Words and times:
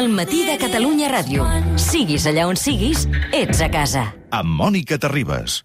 El 0.00 0.08
matí 0.08 0.46
de 0.48 0.54
Catalunya 0.56 1.10
Ràdio. 1.12 1.44
Siguis 1.76 2.24
allà 2.24 2.46
on 2.48 2.56
siguis, 2.56 3.02
ets 3.36 3.58
a 3.60 3.66
casa. 3.68 4.06
amb 4.32 4.54
Mònica 4.56 4.96
Terribas. 4.96 5.58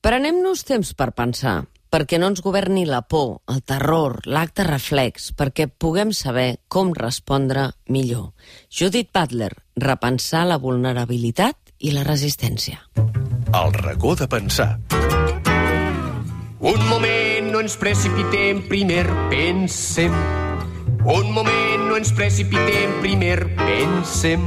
Prenem-nos 0.00 0.62
temps 0.64 0.94
per 0.96 1.10
pensar, 1.12 1.66
perquè 1.92 2.16
no 2.16 2.30
ens 2.32 2.40
governi 2.40 2.86
la 2.88 3.02
por, 3.02 3.42
el 3.52 3.60
terror, 3.60 4.22
l'acte 4.24 4.64
reflex, 4.64 5.34
perquè 5.36 5.66
puguem 5.68 6.14
saber 6.16 6.62
com 6.68 6.94
respondre 6.96 7.66
millor. 7.88 8.32
Judith 8.70 9.10
Butler, 9.12 9.52
repensar 9.76 10.46
la 10.48 10.56
vulnerabilitat 10.56 11.74
i 11.80 11.92
la 11.92 12.06
resistència. 12.08 12.80
El 12.96 13.74
racó 13.76 14.14
de 14.16 14.26
pensar. 14.26 14.78
Un 16.60 16.88
moment, 16.88 17.52
no 17.52 17.60
ens 17.60 17.76
precipitem, 17.76 18.64
primer 18.72 19.04
pensem. 19.28 20.16
Un 21.02 21.32
moment, 21.34 21.80
no 21.88 21.96
ens 21.98 22.12
precipitem, 22.14 22.92
primer 23.02 23.40
pensem. 23.58 24.42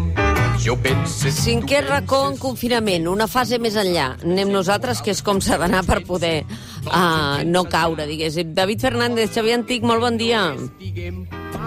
Jo 0.64 0.78
pense... 0.80 1.28
Cinquè 1.36 1.82
racó 1.84 2.22
en 2.30 2.38
confinament, 2.40 3.10
una 3.12 3.28
fase 3.28 3.60
més 3.60 3.76
enllà. 3.76 4.14
Anem 4.24 4.54
nosaltres, 4.54 5.02
que 5.04 5.12
és 5.12 5.20
com 5.20 5.42
s'ha 5.44 5.58
d'anar 5.60 5.82
per 5.84 6.00
poder 6.08 6.46
uh, 6.46 7.44
no 7.44 7.66
caure, 7.68 8.06
diguéssim. 8.08 8.54
David 8.56 8.86
Fernández, 8.88 9.34
Xavier 9.36 9.58
Antic, 9.60 9.84
molt 9.84 10.06
bon 10.06 10.16
dia. 10.22 10.46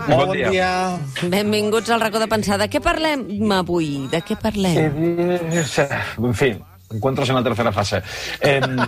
Molt 0.09 0.33
bon 0.33 0.41
dia. 0.41 0.71
Benvinguts 1.37 1.93
al 1.93 2.01
racó 2.07 2.25
de 2.25 2.31
pensar. 2.33 2.57
De 2.57 2.71
què 2.73 2.81
parlem 2.81 3.29
avui? 3.59 4.07
De 4.09 4.23
què 4.25 4.39
parlem? 4.41 4.97
En 5.53 6.33
fi, 6.33 6.55
encuentros 6.95 7.29
en 7.29 7.37
la 7.37 7.45
tercera 7.45 7.75
fase. 7.77 8.01
En, 8.41 8.81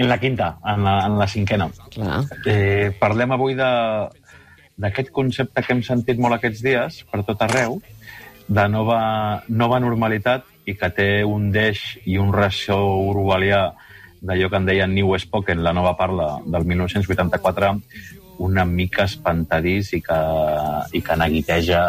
en 0.00 0.08
la 0.08 0.18
quinta, 0.18 0.54
en 0.64 0.88
la, 0.88 0.96
en 1.04 1.20
la 1.20 1.28
cinquena. 1.28 1.68
Clar. 1.92 2.22
Eh, 2.48 2.88
parlem 2.96 3.36
avui 3.36 3.52
de 3.58 3.68
d'aquest 4.80 5.12
concepte 5.12 5.62
que 5.62 5.74
hem 5.74 5.82
sentit 5.84 6.20
molt 6.20 6.38
aquests 6.38 6.62
dies, 6.64 7.02
per 7.10 7.22
tot 7.28 7.42
arreu, 7.44 7.78
de 8.50 8.64
nova, 8.72 9.00
nova 9.48 9.78
normalitat 9.82 10.46
i 10.66 10.74
que 10.78 10.90
té 10.94 11.10
un 11.26 11.50
deix 11.54 12.00
i 12.08 12.16
un 12.18 12.32
ressò 12.34 12.80
urbalià 13.12 13.68
d'allò 14.20 14.50
que 14.50 14.58
en 14.60 14.66
deien 14.68 14.94
New 14.94 15.12
Spoken, 15.18 15.62
la 15.64 15.72
nova 15.76 15.94
parla 15.96 16.32
del 16.44 16.66
1984, 16.68 17.70
una 18.40 18.64
mica 18.64 19.06
espantadís 19.08 19.92
i 19.96 20.02
que, 20.04 20.20
i 20.96 21.00
que 21.04 21.16
neguiteja 21.16 21.80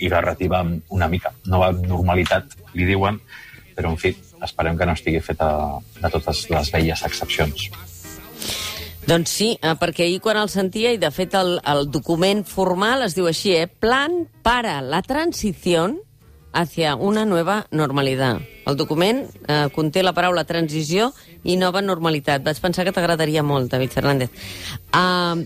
i 0.00 0.10
garrativa 0.10 0.64
una 0.96 1.08
mica. 1.08 1.32
Nova 1.46 1.70
normalitat, 1.76 2.56
li 2.74 2.88
diuen, 2.88 3.20
però, 3.76 3.92
en 3.92 4.00
fi, 4.00 4.14
esperem 4.44 4.78
que 4.78 4.88
no 4.88 4.96
estigui 4.96 5.22
feta 5.24 5.48
de 6.00 6.10
totes 6.12 6.46
les 6.50 6.72
velles 6.74 7.04
excepcions. 7.06 7.68
Doncs 9.04 9.28
sí, 9.28 9.50
eh, 9.60 9.74
perquè 9.76 10.06
ahir 10.06 10.22
quan 10.24 10.38
el 10.40 10.48
sentia, 10.48 10.94
i 10.94 10.98
de 11.00 11.10
fet 11.12 11.34
el, 11.36 11.58
el 11.60 11.90
document 11.92 12.40
formal 12.48 13.04
es 13.04 13.12
diu 13.12 13.26
així, 13.28 13.52
eh? 13.52 13.66
Plan 13.68 14.24
para 14.42 14.78
la 14.80 15.02
transición 15.04 15.98
hacia 16.54 16.94
una 16.96 17.26
nueva 17.26 17.66
normalidad. 17.70 18.40
El 18.64 18.78
document 18.78 19.26
eh, 19.46 19.68
conté 19.74 20.02
la 20.02 20.14
paraula 20.16 20.46
transició 20.48 21.10
i 21.44 21.58
nova 21.60 21.82
normalitat. 21.84 22.46
Vaig 22.46 22.60
pensar 22.64 22.86
que 22.86 22.94
t'agradaria 22.96 23.42
molt, 23.44 23.68
David 23.74 23.92
Fernández. 23.92 24.30
Uh, 24.94 25.42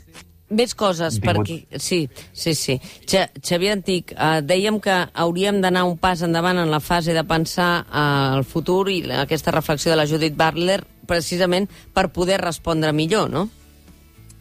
més 0.55 0.77
coses, 0.79 1.17
Benvingut. 1.19 1.48
perquè... 1.48 1.81
Sí, 1.83 2.05
sí, 2.31 2.55
sí. 2.55 2.77
Xa 3.11 3.25
Xavier 3.42 3.73
Antic, 3.75 4.12
uh, 4.14 4.39
dèiem 4.45 4.79
que 4.84 5.01
hauríem 5.19 5.59
d'anar 5.64 5.83
un 5.89 5.97
pas 5.98 6.23
endavant 6.23 6.62
en 6.62 6.70
la 6.70 6.79
fase 6.79 7.17
de 7.17 7.27
pensar 7.27 7.89
uh, 7.89 8.39
el 8.39 8.47
futur 8.47 8.84
i 8.92 9.01
aquesta 9.19 9.51
reflexió 9.56 9.91
de 9.91 9.98
la 9.98 10.06
Judith 10.06 10.39
Butler 10.39 10.84
precisament 11.09 11.69
per 11.97 12.11
poder 12.14 12.39
respondre 12.42 12.92
millor, 12.92 13.33
no? 13.33 13.48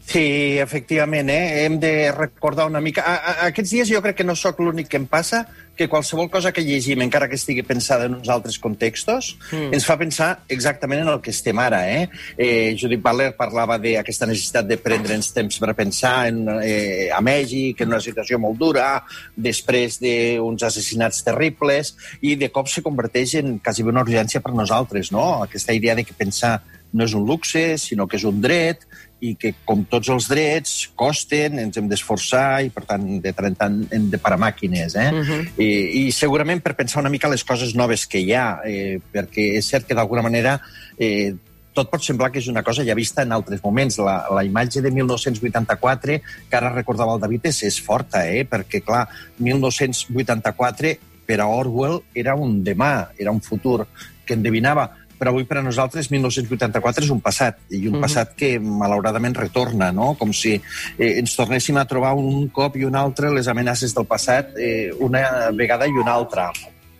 Sí, 0.07 0.55
efectivament, 0.63 1.27
eh? 1.29 1.65
hem 1.65 1.81
de 1.83 2.11
recordar 2.15 2.69
una 2.69 2.79
mica... 2.79 3.03
A, 3.03 3.15
a, 3.17 3.33
aquests 3.49 3.73
dies 3.75 3.89
jo 3.91 3.99
crec 4.03 4.21
que 4.21 4.27
no 4.27 4.37
sóc 4.39 4.61
l'únic 4.63 4.87
que 4.93 5.01
em 5.01 5.07
passa, 5.09 5.43
que 5.77 5.87
qualsevol 5.87 6.29
cosa 6.33 6.51
que 6.51 6.63
llegim, 6.65 7.01
encara 7.05 7.29
que 7.29 7.37
estigui 7.37 7.63
pensada 7.63 8.07
en 8.09 8.17
uns 8.17 8.29
altres 8.33 8.57
contextos, 8.59 9.35
mm. 9.51 9.71
ens 9.77 9.85
fa 9.87 9.95
pensar 9.99 10.29
exactament 10.51 11.03
en 11.05 11.11
el 11.13 11.21
que 11.23 11.31
estem 11.31 11.59
ara. 11.61 11.83
Eh? 11.87 12.07
Eh, 12.35 12.75
Judith 12.79 13.03
Butler 13.03 13.29
parlava 13.37 13.77
d'aquesta 13.81 14.27
necessitat 14.27 14.67
de 14.67 14.79
prendre'ns 14.81 15.31
temps 15.35 15.61
per 15.61 15.75
pensar 15.77 16.15
en, 16.31 16.41
eh, 16.63 17.09
a 17.13 17.21
Mèxic, 17.23 17.85
en 17.85 17.93
una 17.93 18.01
situació 18.03 18.41
molt 18.41 18.57
dura, 18.59 18.87
després 19.35 20.01
d'uns 20.01 20.65
assassinats 20.67 21.21
terribles, 21.23 21.93
i 22.21 22.35
de 22.35 22.49
cop 22.51 22.67
se 22.71 22.83
converteix 22.83 23.37
en 23.43 23.59
quasi 23.63 23.85
una 23.85 24.03
urgència 24.03 24.41
per 24.41 24.55
nosaltres, 24.57 25.13
no? 25.13 25.43
Aquesta 25.45 25.77
idea 25.77 25.95
de 25.95 26.03
que 26.03 26.17
pensar 26.17 26.57
no 26.93 27.05
és 27.05 27.13
un 27.17 27.25
luxe, 27.27 27.77
sinó 27.81 28.07
que 28.07 28.17
és 28.17 28.25
un 28.27 28.41
dret, 28.41 28.85
i 29.19 29.33
que, 29.39 29.53
com 29.65 29.81
tots 29.89 30.11
els 30.13 30.27
drets, 30.29 30.73
costen, 30.97 31.57
ens 31.61 31.79
hem 31.79 31.87
d'esforçar 31.89 32.61
i, 32.67 32.69
per 32.73 32.83
tant, 32.85 33.05
de 33.23 33.33
tant 33.33 33.49
en 33.49 33.57
tant 33.57 33.77
hem 33.95 34.11
de 34.13 34.19
parar 34.21 34.37
màquines. 34.41 34.93
Eh? 34.93 35.09
Uh 35.09 35.25
-huh. 35.25 35.41
I, 35.57 35.69
I 36.07 36.11
segurament 36.11 36.61
per 36.61 36.75
pensar 36.75 37.01
una 37.01 37.09
mica 37.09 37.29
les 37.29 37.43
coses 37.43 37.73
noves 37.75 38.05
que 38.05 38.19
hi 38.19 38.33
ha, 38.33 38.61
eh, 38.65 38.99
perquè 39.13 39.57
és 39.57 39.65
cert 39.65 39.87
que 39.87 39.95
d'alguna 39.95 40.21
manera 40.21 40.61
eh, 40.97 41.33
tot 41.73 41.91
pot 41.91 42.01
semblar 42.01 42.31
que 42.31 42.39
és 42.39 42.47
una 42.47 42.63
cosa 42.63 42.83
ja 42.85 42.95
vista 42.97 43.21
en 43.21 43.31
altres 43.31 43.61
moments. 43.63 43.97
La, 43.97 44.25
la 44.33 44.43
imatge 44.43 44.81
de 44.81 44.91
1984, 44.91 46.21
que 46.49 46.57
ara 46.57 46.73
recordava 46.73 47.13
el 47.13 47.21
David, 47.21 47.45
és, 47.51 47.63
és 47.63 47.81
forta, 47.81 48.25
eh? 48.25 48.45
perquè, 48.49 48.81
clar, 48.81 49.07
1984 49.37 50.97
per 51.27 51.41
a 51.43 51.47
Orwell 51.47 52.01
era 52.15 52.35
un 52.35 52.63
demà, 52.63 53.09
era 53.19 53.31
un 53.31 53.41
futur 53.41 53.85
que 54.25 54.33
endevinava, 54.33 54.89
però 55.17 55.31
avui 55.33 55.45
per 55.45 55.57
a 55.57 55.65
nosaltres 55.65 56.11
1984 56.13 57.03
és 57.03 57.11
un 57.13 57.21
passat, 57.21 57.59
i 57.69 57.87
un 57.87 57.95
uh 57.95 57.97
-huh. 57.97 58.01
passat 58.01 58.35
que 58.35 58.59
malauradament 58.59 59.35
retorna, 59.35 59.91
no? 59.91 60.15
com 60.15 60.33
si 60.33 60.53
eh, 60.97 61.19
ens 61.19 61.35
tornéssim 61.35 61.77
a 61.77 61.85
trobar 61.85 62.13
un 62.13 62.49
cop 62.49 62.75
i 62.75 62.83
un 62.83 62.95
altre 62.95 63.31
les 63.31 63.47
amenaces 63.47 63.93
del 63.93 64.05
passat 64.05 64.57
eh, 64.57 64.91
una 64.99 65.51
vegada 65.51 65.85
i 65.87 65.91
una 65.91 66.13
altra. 66.13 66.51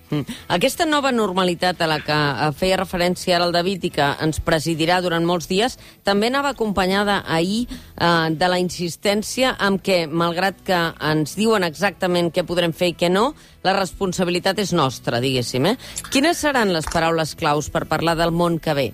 Mm. 0.10 0.38
Aquesta 0.56 0.86
nova 0.88 1.12
normalitat 1.12 1.82
a 1.82 1.88
la 1.90 2.00
que 2.04 2.16
eh, 2.16 2.52
feia 2.58 2.80
referència 2.80 3.36
ara 3.38 3.48
el 3.48 3.56
David 3.56 3.88
i 3.90 3.92
que 3.94 4.08
ens 4.24 4.40
presidirà 4.44 5.02
durant 5.04 5.26
molts 5.28 5.50
dies, 5.52 5.78
també 6.08 6.32
anava 6.32 6.54
acompanyada 6.56 7.22
ahir 7.28 7.66
eh, 7.68 8.30
de 8.32 8.52
la 8.52 8.60
insistència 8.62 9.56
amb 9.60 9.84
que, 9.84 10.06
malgrat 10.08 10.62
que 10.68 10.84
ens 11.12 11.36
diuen 11.40 11.68
exactament 11.68 12.32
què 12.32 12.46
podrem 12.48 12.76
fer 12.76 12.94
i 12.94 12.98
què 13.00 13.12
no, 13.12 13.32
la 13.68 13.76
responsabilitat 13.80 14.60
és 14.64 14.74
nostra, 14.74 15.20
diguéssim. 15.24 15.74
Eh? 15.74 15.76
Quines 16.12 16.40
seran 16.40 16.72
les 16.76 16.88
paraules 16.94 17.36
claus 17.36 17.72
per 17.74 17.88
parlar 17.90 18.16
del 18.20 18.32
món 18.32 18.62
que 18.64 18.78
ve? 18.78 18.90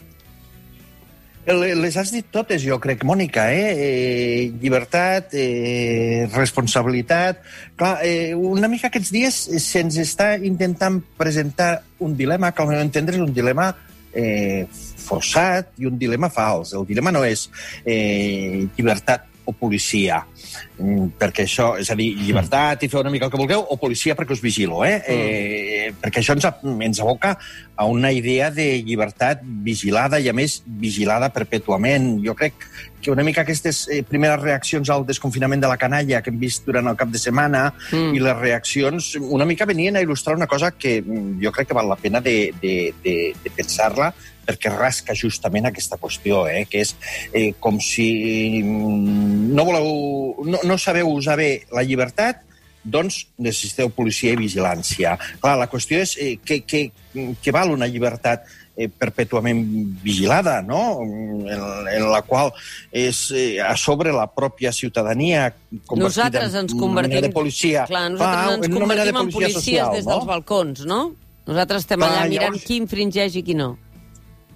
Le- 1.46 1.76
Les 1.76 1.98
has 1.98 2.12
dit 2.12 2.26
totes, 2.32 2.62
jo 2.64 2.78
crec, 2.80 3.04
Mònica, 3.04 3.50
eh? 3.52 3.72
eh 3.76 4.52
llibertat, 4.62 5.34
eh, 5.34 6.30
responsabilitat... 6.32 7.42
Clar, 7.76 7.98
eh, 8.08 8.32
una 8.34 8.70
mica 8.72 8.88
aquests 8.88 9.12
dies 9.12 9.42
se'ns 9.60 9.98
està 10.00 10.38
intentant 10.40 11.02
presentar 11.20 11.84
un 12.00 12.16
dilema 12.16 12.54
que, 12.54 12.64
al 12.64 12.72
meu 12.72 12.80
entendre, 12.80 13.18
és 13.20 13.26
un 13.26 13.34
dilema 13.36 13.74
eh, 14.14 14.68
forçat 15.04 15.76
i 15.84 15.90
un 15.90 16.00
dilema 16.00 16.32
fals. 16.32 16.72
El 16.80 16.88
dilema 16.88 17.12
no 17.12 17.26
és 17.28 17.50
eh, 17.84 18.64
llibertat 18.78 19.33
o 19.46 19.52
policia, 19.52 20.24
Mm, 20.74 21.14
perquè 21.20 21.44
això, 21.46 21.76
és 21.78 21.90
a 21.94 21.96
dir, 21.96 22.10
llibertat 22.18 22.82
i 22.82 22.88
fer 22.90 23.04
una 23.04 23.12
mica 23.14 23.28
el 23.28 23.32
que 23.32 23.38
vulgueu, 23.38 23.62
o 23.62 23.78
policia 23.78 24.16
perquè 24.18 24.34
us 24.34 24.42
vigilo, 24.42 24.82
eh? 24.86 24.96
eh 25.08 25.92
perquè 26.02 26.22
això 26.22 26.34
ens, 26.34 26.48
ens 26.82 27.00
aboca 27.00 27.36
a 27.76 27.86
una 27.86 28.12
idea 28.12 28.50
de 28.52 28.82
llibertat 28.82 29.44
vigilada 29.44 30.20
i, 30.20 30.30
a 30.30 30.34
més, 30.34 30.62
vigilada 30.66 31.30
perpètuament. 31.34 32.18
Jo 32.26 32.34
crec 32.36 32.66
que 33.04 33.12
una 33.12 33.24
mica 33.24 33.44
aquestes 33.44 33.88
eh, 33.92 34.02
primeres 34.08 34.42
reaccions 34.42 34.90
al 34.90 35.06
desconfinament 35.06 35.62
de 35.62 35.70
la 35.70 35.78
canalla 35.78 36.22
que 36.24 36.32
hem 36.34 36.40
vist 36.42 36.66
durant 36.66 36.90
el 36.90 36.98
cap 36.98 37.12
de 37.14 37.22
setmana 37.22 37.64
Mm. 37.92 38.16
i 38.16 38.20
les 38.20 38.38
reaccions 38.38 39.16
una 39.20 39.46
mica 39.46 39.66
venien 39.66 39.96
a 39.96 40.02
il·lustrar 40.02 40.36
una 40.36 40.48
cosa 40.48 40.72
que 40.72 41.02
mm, 41.02 41.40
jo 41.44 41.52
crec 41.52 41.68
que 41.68 41.74
val 41.78 41.90
la 41.90 41.96
pena 41.96 42.22
de, 42.22 42.54
de, 42.62 42.94
de, 43.04 43.34
de 43.44 43.50
pensar-la 43.50 44.14
perquè 44.46 44.72
rasca 44.74 45.16
justament 45.18 45.70
aquesta 45.70 46.00
qüestió, 46.02 46.46
eh? 46.52 46.66
que 46.70 46.84
és 46.84 46.96
eh, 47.32 47.52
com 47.60 47.80
si 47.84 48.62
mm, 48.62 49.54
no, 49.54 49.68
voleu, 49.68 49.94
no, 50.48 50.64
no 50.68 50.80
sabeu 50.82 51.12
usar 51.14 51.38
bé 51.40 51.52
la 51.74 51.86
llibertat, 51.88 52.44
doncs 52.84 53.24
necessiteu 53.40 53.90
policia 53.96 54.34
i 54.34 54.40
vigilància. 54.40 55.16
Clar, 55.40 55.56
la 55.60 55.70
qüestió 55.72 56.02
és 56.04 56.18
eh, 56.20 56.36
què, 56.44 56.62
què, 56.68 56.84
què 57.40 57.56
val 57.56 57.72
una 57.72 57.88
llibertat 57.88 58.44
eh, 58.76 58.90
perpètuament 58.90 59.62
vigilada, 60.04 60.60
no? 60.66 60.82
En, 61.04 61.64
en 61.88 62.08
la 62.12 62.22
qual 62.28 62.52
és 62.92 63.26
eh, 63.32 63.62
a 63.64 63.76
sobre 63.80 64.14
la 64.16 64.28
pròpia 64.28 64.74
ciutadania 64.76 65.52
convertida 65.88 66.04
Nosaltres 66.10 66.60
ens 66.60 66.74
en 66.74 66.78
una 66.78 66.86
convertim... 66.86 67.16
mena 67.16 67.28
de 67.28 67.34
policia. 67.34 67.86
Clar, 67.90 68.10
nosaltres 68.12 68.58
ens 68.58 68.68
en 68.68 68.74
mena 68.74 68.74
de 68.74 68.80
convertim 68.82 69.16
en 69.16 69.32
policia 69.32 69.40
policies 69.40 69.60
social, 69.62 69.96
des 69.96 70.06
no? 70.06 70.18
dels 70.18 70.30
balcons, 70.34 70.86
no? 70.90 71.02
Nosaltres 71.48 71.84
estem 71.84 72.00
Clar, 72.04 72.12
allà 72.12 72.30
mirant 72.32 72.54
llavors- 72.54 72.68
qui 72.68 72.80
infringeix 72.80 73.40
i 73.40 73.48
qui 73.48 73.56
no. 73.60 73.74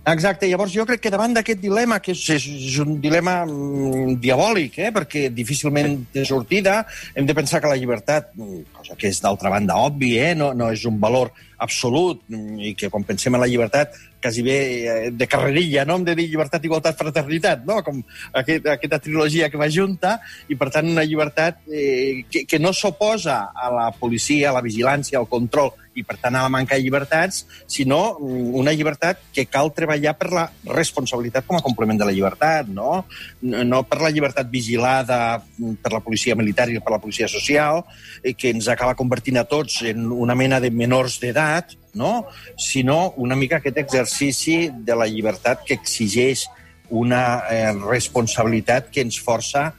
Exacte, 0.08 0.48
llavors 0.48 0.72
jo 0.72 0.86
crec 0.88 1.02
que 1.04 1.12
davant 1.12 1.34
d'aquest 1.36 1.60
dilema, 1.60 1.98
que 2.00 2.14
és, 2.16 2.22
és 2.32 2.78
un 2.80 2.94
dilema 3.04 3.42
mm, 3.44 4.14
diabòlic, 4.24 4.78
eh, 4.80 4.92
perquè 4.96 5.26
difícilment 5.36 5.98
té 6.14 6.24
sortida, 6.24 6.78
hem 7.14 7.28
de 7.28 7.36
pensar 7.36 7.60
que 7.60 7.68
la 7.68 7.76
llibertat, 7.76 8.30
mm, 8.38 8.62
cosa 8.78 8.96
que 8.96 9.12
és 9.12 9.20
d'altra 9.20 9.52
banda 9.52 9.76
obvi, 9.84 10.14
eh, 10.16 10.32
no, 10.40 10.54
no 10.56 10.70
és 10.72 10.86
un 10.88 10.96
valor 11.02 11.34
absolut, 11.60 12.22
mm, 12.30 12.60
i 12.70 12.72
que 12.80 12.88
quan 12.94 13.04
pensem 13.04 13.36
en 13.36 13.44
la 13.44 13.50
llibertat 13.52 13.98
quasi 14.22 14.46
bé 14.46 14.58
eh, 14.62 15.12
de 15.12 15.28
carrerilla, 15.28 15.84
no? 15.84 15.98
Hem 16.00 16.06
de 16.08 16.16
dir 16.16 16.30
llibertat, 16.32 16.64
igualtat, 16.64 16.96
fraternitat, 16.96 17.66
no? 17.68 17.82
Com 17.84 18.00
aquest, 18.40 18.70
aquesta 18.78 19.02
trilogia 19.04 19.50
que 19.52 19.60
va 19.60 19.68
junta, 19.68 20.18
i 20.48 20.56
per 20.56 20.70
tant 20.72 20.88
una 20.88 21.04
llibertat 21.04 21.66
eh, 21.68 22.24
que, 22.32 22.46
que 22.48 22.62
no 22.64 22.72
s'oposa 22.72 23.42
a 23.52 23.74
la 23.76 23.92
policia, 23.92 24.54
a 24.54 24.56
la 24.56 24.64
vigilància, 24.64 25.20
al 25.20 25.28
control, 25.28 25.74
i 25.98 26.06
per 26.08 26.18
tant 26.22 26.38
a 26.38 26.44
la 26.46 26.52
manca 26.54 26.78
de 26.78 26.84
llibertats, 26.86 27.44
sinó 27.68 28.18
una 28.18 28.74
llibertat 28.76 29.24
que 29.34 29.48
cal 29.50 29.74
treballar 29.76 30.14
per 30.20 30.30
la 30.34 30.46
responsabilitat 30.70 31.48
com 31.48 31.58
a 31.58 31.64
complement 31.66 32.00
de 32.00 32.08
la 32.08 32.14
llibertat, 32.16 32.70
no? 32.70 33.04
No 33.42 33.82
per 33.90 34.02
la 34.04 34.12
llibertat 34.14 34.50
vigilada 34.52 35.42
per 35.82 35.94
la 35.94 36.04
policia 36.06 36.38
militar 36.38 36.70
i 36.70 36.80
per 36.80 36.94
la 36.94 37.02
policia 37.02 37.28
social, 37.32 37.84
eh, 38.24 38.34
que 38.34 38.54
ens 38.54 38.70
acaba 38.70 38.96
convertint 39.00 39.42
a 39.42 39.48
tots 39.50 39.82
en 39.90 40.08
una 40.12 40.36
mena 40.36 40.62
de 40.64 40.72
menors 40.72 41.20
d'edat, 41.22 41.74
no? 41.98 42.28
sinó 42.58 43.14
una 43.18 43.36
mica 43.36 43.58
aquest 43.58 43.78
exercici 43.82 44.70
de 44.70 44.96
la 44.96 45.08
llibertat 45.10 45.66
que 45.66 45.76
exigeix 45.76 46.46
una 46.90 47.44
eh, 47.52 47.74
responsabilitat 47.74 48.92
que 48.94 49.04
ens 49.04 49.18
força 49.20 49.72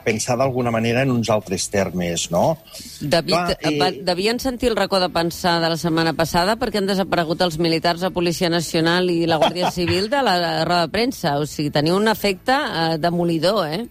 pensar 0.00 0.38
d'alguna 0.40 0.70
manera 0.72 1.02
en 1.04 1.10
uns 1.12 1.28
altres 1.30 1.68
termes, 1.68 2.30
no? 2.32 2.56
David, 3.00 3.56
Clar, 3.60 3.92
eh... 3.92 4.00
devien 4.06 4.40
sentir 4.40 4.70
el 4.70 4.76
racó 4.76 5.00
de 5.00 5.10
pensar 5.12 5.60
de 5.60 5.68
la 5.68 5.76
setmana 5.76 6.14
passada 6.16 6.56
perquè 6.56 6.80
han 6.80 6.88
desaparegut 6.88 7.44
els 7.44 7.58
militars 7.60 8.00
de 8.00 8.12
Policia 8.14 8.48
Nacional 8.48 9.10
i 9.12 9.26
la 9.28 9.40
Guàrdia 9.42 9.70
Civil 9.78 10.08
de 10.08 10.22
la 10.24 10.36
roda 10.64 10.86
de 10.86 10.92
premsa. 10.94 11.36
O 11.38 11.46
sigui, 11.46 11.70
teniu 11.74 11.98
un 12.00 12.08
efecte 12.08 12.56
eh, 12.56 12.96
demolidor, 13.02 13.66
eh? 13.68 13.82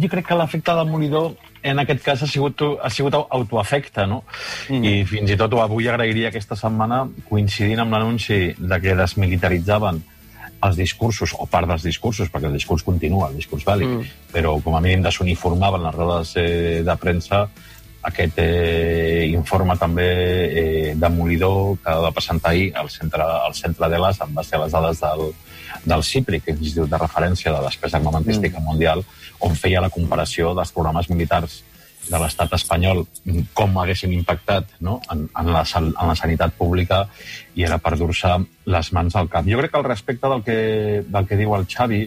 Jo 0.00 0.08
crec 0.08 0.30
que 0.30 0.38
l'efecte 0.38 0.72
demolidor 0.78 1.34
en 1.62 1.82
aquest 1.82 2.04
cas 2.04 2.22
ha 2.22 2.28
sigut, 2.28 2.62
ha 2.80 2.88
sigut 2.88 3.16
autoefecte, 3.18 4.06
no? 4.08 4.22
Mm. 4.70 4.84
I 4.84 5.04
fins 5.08 5.34
i 5.34 5.36
tot 5.40 5.52
avui 5.60 5.88
agrairia 5.90 6.30
aquesta 6.30 6.56
setmana, 6.56 7.02
coincidint 7.28 7.82
amb 7.82 7.92
l'anunci 7.96 8.54
de 8.56 8.80
que 8.80 8.96
desmilitaritzaven 8.96 10.00
els 10.66 10.76
discursos, 10.76 11.32
o 11.38 11.46
part 11.48 11.68
dels 11.70 11.84
discursos, 11.86 12.28
perquè 12.28 12.50
el 12.50 12.56
discurs 12.56 12.84
continua, 12.84 13.30
el 13.30 13.40
discurs 13.40 13.64
vàlid, 13.64 13.88
mm. 13.88 14.14
però 14.34 14.58
com 14.64 14.76
a 14.76 14.82
mínim 14.84 15.04
desuniformaven 15.06 15.86
les 15.86 15.96
rodes 15.96 16.34
eh, 16.40 16.80
de 16.86 16.96
premsa 17.00 17.46
aquest 18.02 18.38
eh, 18.40 19.28
informe 19.28 19.76
també 19.76 20.06
eh, 20.08 20.92
demolidor 20.96 21.76
que 21.84 21.96
va 22.04 22.12
presentar 22.16 22.54
ahir 22.54 22.70
al 22.74 22.88
centre, 22.88 23.22
al 23.22 23.54
centre 23.54 23.90
de 23.92 23.98
l'AS 24.00 24.22
en 24.24 24.34
base 24.34 24.56
a 24.56 24.62
les 24.62 24.72
dades 24.72 25.02
del, 25.02 25.26
del 25.84 26.04
CIPRI, 26.04 26.40
que 26.40 26.54
és 26.54 26.60
l'Institut 26.60 26.88
de 26.88 27.00
Referència 27.00 27.52
de 27.52 27.64
Despesa 27.66 27.98
Armamentística 28.00 28.60
mm. 28.60 28.64
Mundial, 28.64 29.04
on 29.44 29.56
feia 29.56 29.84
la 29.84 29.92
comparació 29.92 30.54
dels 30.56 30.72
programes 30.72 31.10
militars 31.12 31.60
de 32.10 32.18
l'estat 32.18 32.56
espanyol, 32.56 33.04
com 33.54 33.78
haguessin 33.78 34.12
impactat 34.16 34.74
no? 34.86 34.98
en, 35.12 35.28
en, 35.28 35.52
la, 35.54 35.62
en 35.78 35.92
la 35.94 36.16
sanitat 36.18 36.56
pública, 36.58 37.04
i 37.54 37.66
era 37.68 37.78
per 37.82 37.96
dur-se 38.00 38.34
les 38.74 38.92
mans 38.96 39.16
al 39.16 39.30
cap. 39.30 39.46
Jo 39.46 39.60
crec 39.60 39.74
que 39.74 39.80
al 39.80 39.88
respecte 39.88 40.30
del 40.32 40.44
que, 40.46 40.58
del 41.06 41.30
que 41.30 41.38
diu 41.38 41.54
el 41.56 41.68
Xavi, 41.70 42.02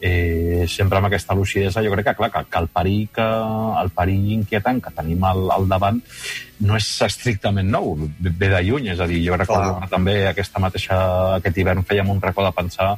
eh, 0.00 0.64
sempre 0.68 0.98
amb 0.98 1.10
aquesta 1.10 1.34
lucidesa, 1.36 1.82
jo 1.84 1.92
crec 1.92 2.10
que, 2.10 2.14
clar, 2.16 2.30
que, 2.32 2.44
que 2.50 2.62
el 2.62 2.68
perill, 2.72 3.08
que, 3.14 3.26
el 3.82 3.92
perill 3.96 4.32
inquietant 4.38 4.80
que 4.82 4.94
tenim 4.96 5.24
al, 5.28 5.44
al 5.52 5.68
davant 5.68 6.00
no 6.66 6.78
és 6.78 6.88
estrictament 7.04 7.68
nou, 7.70 7.92
ve 8.18 8.48
de 8.48 8.62
lluny, 8.66 8.90
és 8.94 9.00
a 9.00 9.08
dir, 9.10 9.20
jo 9.26 9.36
recordo 9.36 9.76
clar. 9.76 9.90
també 9.92 10.16
aquesta 10.30 10.62
mateixa, 10.62 11.00
aquest 11.38 11.60
hivern 11.60 11.84
fèiem 11.86 12.10
un 12.12 12.22
racó 12.22 12.46
de 12.46 12.54
pensar 12.56 12.94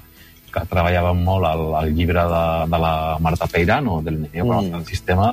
que 0.53 0.67
treballàvem 0.69 1.23
molt 1.25 1.49
al, 1.49 1.65
al 1.81 1.95
llibre 1.97 2.23
de, 2.29 2.45
de 2.69 2.81
la 2.85 2.95
Marta 3.25 3.49
Peirano, 3.49 4.03
del 4.05 4.21
Neo 4.27 4.61
mm. 4.61 4.71
del 4.77 4.87
sistema, 4.87 5.33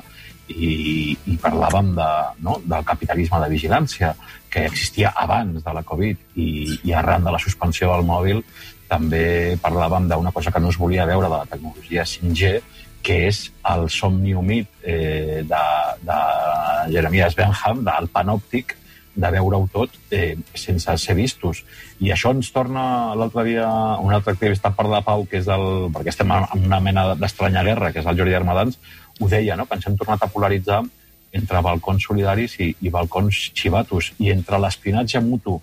i, 0.50 1.14
i 1.30 1.38
parlàvem 1.40 1.94
de, 1.96 2.10
no, 2.46 2.58
del 2.64 2.84
capitalisme 2.86 3.40
de 3.42 3.50
vigilància 3.52 4.14
que 4.50 4.66
existia 4.66 5.14
abans 5.16 5.62
de 5.64 5.74
la 5.76 5.84
Covid 5.86 6.36
i, 6.36 6.50
i 6.84 6.92
arran 6.96 7.24
de 7.24 7.32
la 7.34 7.42
suspensió 7.42 7.92
del 7.92 8.06
mòbil 8.08 8.42
també 8.90 9.56
parlàvem 9.62 10.08
d'una 10.10 10.32
cosa 10.34 10.50
que 10.50 10.60
no 10.62 10.72
es 10.72 10.78
volia 10.80 11.06
veure 11.06 11.28
de 11.28 11.36
la 11.36 11.46
tecnologia 11.46 12.02
5G, 12.02 12.58
que 13.06 13.16
és 13.28 13.44
el 13.70 13.86
somni 13.92 14.34
humit 14.36 14.68
eh, 14.82 15.40
de, 15.46 15.64
de 16.04 16.18
Jeremias 16.90 17.36
Benham, 17.38 17.84
del 17.86 18.10
panòptic, 18.12 18.74
de 19.20 19.30
veure-ho 19.34 19.66
tot 19.72 19.94
eh, 20.14 20.36
sense 20.54 20.94
ser 21.02 21.16
vistos. 21.18 21.62
I 22.00 22.12
això 22.14 22.32
ens 22.34 22.50
torna 22.54 23.14
l'altre 23.18 23.44
dia 23.48 23.68
un 24.00 24.14
altre 24.14 24.34
activista 24.34 24.72
per 24.74 24.86
la 24.90 25.02
pau, 25.06 25.26
que 25.28 25.40
és 25.40 25.48
el, 25.50 25.66
perquè 25.94 26.14
estem 26.14 26.30
en 26.36 26.66
una 26.66 26.80
mena 26.82 27.10
d'estranya 27.14 27.64
guerra, 27.66 27.92
que 27.92 28.02
és 28.02 28.10
el 28.10 28.18
Jordi 28.20 28.36
Armadans, 28.38 28.78
ho 29.20 29.28
deia, 29.28 29.56
no? 29.56 29.66
que 29.66 29.78
ens 29.78 29.86
hem 29.86 29.96
tornat 30.00 30.22
a 30.24 30.30
polaritzar 30.32 30.82
entre 31.36 31.62
balcons 31.62 32.06
solidaris 32.08 32.56
i, 32.58 32.72
i 32.80 32.90
balcons 32.90 33.50
xivatos, 33.54 34.12
i 34.18 34.32
entre 34.34 34.58
l'espinatge 34.58 35.20
mutu 35.22 35.60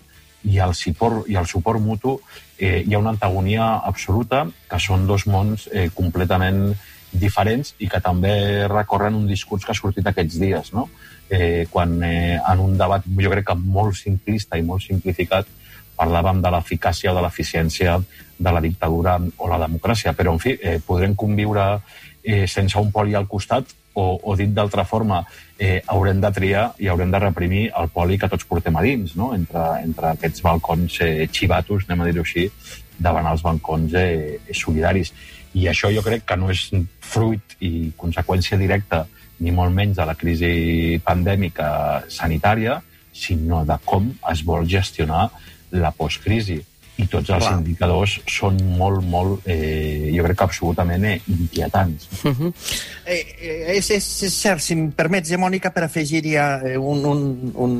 i 0.48 0.60
el, 0.62 0.72
suport, 0.74 1.26
i 1.28 1.36
el 1.36 1.48
suport 1.50 1.82
mutu 1.82 2.14
eh, 2.56 2.84
hi 2.86 2.94
ha 2.94 3.02
una 3.02 3.12
antagonia 3.12 3.74
absoluta, 3.84 4.46
que 4.70 4.78
són 4.80 5.04
dos 5.06 5.26
mons 5.26 5.66
eh, 5.72 5.90
completament 5.94 6.70
diferents 7.12 7.74
i 7.80 7.88
que 7.88 8.00
també 8.04 8.68
recorren 8.68 9.16
un 9.16 9.26
discurs 9.26 9.64
que 9.64 9.74
ha 9.74 9.76
sortit 9.76 10.06
aquests 10.06 10.38
dies. 10.40 10.72
No? 10.72 10.86
eh, 11.28 11.66
quan 11.70 12.02
eh, 12.02 12.40
en 12.46 12.60
un 12.60 12.76
debat, 12.78 13.04
jo 13.04 13.30
crec 13.30 13.46
que 13.50 13.56
molt 13.58 13.96
simplista 13.96 14.58
i 14.58 14.64
molt 14.64 14.84
simplificat, 14.84 15.46
parlàvem 15.98 16.40
de 16.42 16.50
l'eficàcia 16.54 17.12
o 17.12 17.16
de 17.16 17.24
l'eficiència 17.24 17.96
de 18.38 18.52
la 18.54 18.62
dictadura 18.62 19.16
o 19.18 19.48
la 19.50 19.58
democràcia. 19.58 20.14
Però, 20.14 20.32
en 20.32 20.38
fi, 20.38 20.54
eh, 20.62 20.78
podrem 20.84 21.14
conviure 21.18 21.80
eh, 22.28 22.46
sense 22.46 22.76
un 22.78 22.90
poli 22.92 23.14
al 23.16 23.26
costat 23.26 23.70
o, 23.94 24.20
o 24.22 24.34
dit 24.36 24.50
d'altra 24.54 24.84
forma, 24.84 25.22
eh, 25.58 25.80
haurem 25.88 26.20
de 26.20 26.30
triar 26.36 26.66
i 26.78 26.90
haurem 26.92 27.10
de 27.10 27.20
reprimir 27.22 27.62
el 27.80 27.88
poli 27.94 28.18
que 28.20 28.28
tots 28.28 28.44
portem 28.44 28.76
a 28.76 28.82
dins, 28.84 29.14
no? 29.16 29.32
entre, 29.34 29.64
entre 29.80 30.12
aquests 30.12 30.44
balcons 30.44 31.00
eh, 31.06 31.26
xivatos, 31.32 31.88
anem 31.88 32.04
a 32.04 32.10
dir-ho 32.10 32.26
així, 32.26 32.44
davant 32.98 33.26
els 33.32 33.42
balcons 33.46 33.96
eh, 33.96 34.36
solidaris. 34.52 35.14
I 35.56 35.70
això 35.72 35.88
jo 35.94 36.04
crec 36.04 36.28
que 36.28 36.36
no 36.36 36.52
és 36.52 36.68
fruit 37.00 37.56
i 37.64 37.88
conseqüència 37.96 38.60
directa 38.60 39.06
ni 39.40 39.54
molt 39.54 39.72
menys 39.72 39.96
de 39.96 40.06
la 40.06 40.18
crisi 40.18 40.52
pandèmica 41.06 42.04
sanitària, 42.12 42.82
sinó 43.14 43.64
de 43.66 43.80
com 43.88 44.12
es 44.30 44.44
vol 44.44 44.68
gestionar 44.68 45.30
la 45.72 45.94
postcrisi. 45.96 46.60
I 46.98 47.06
tots 47.06 47.30
els 47.30 47.44
Clar. 47.44 47.58
indicadors 47.60 48.16
són 48.26 48.56
molt, 48.78 49.04
molt, 49.06 49.46
eh, 49.46 50.10
jo 50.10 50.24
crec 50.26 50.40
que 50.40 50.46
absolutament 50.48 51.04
eh, 51.06 51.20
inquietants. 51.30 52.08
Uh 52.24 52.32
-huh. 52.32 52.52
eh, 53.04 53.22
eh, 53.40 53.76
és, 53.76 53.90
és, 53.90 54.06
és 54.26 54.34
cert, 54.34 54.60
si 54.60 54.74
em 54.74 54.90
permets, 54.90 55.30
eh, 55.30 55.38
Mònica, 55.38 55.70
per 55.70 55.84
afegir-hi 55.84 56.34
eh, 56.34 56.76
un, 56.76 57.04
un, 57.04 57.52
un, 57.54 57.72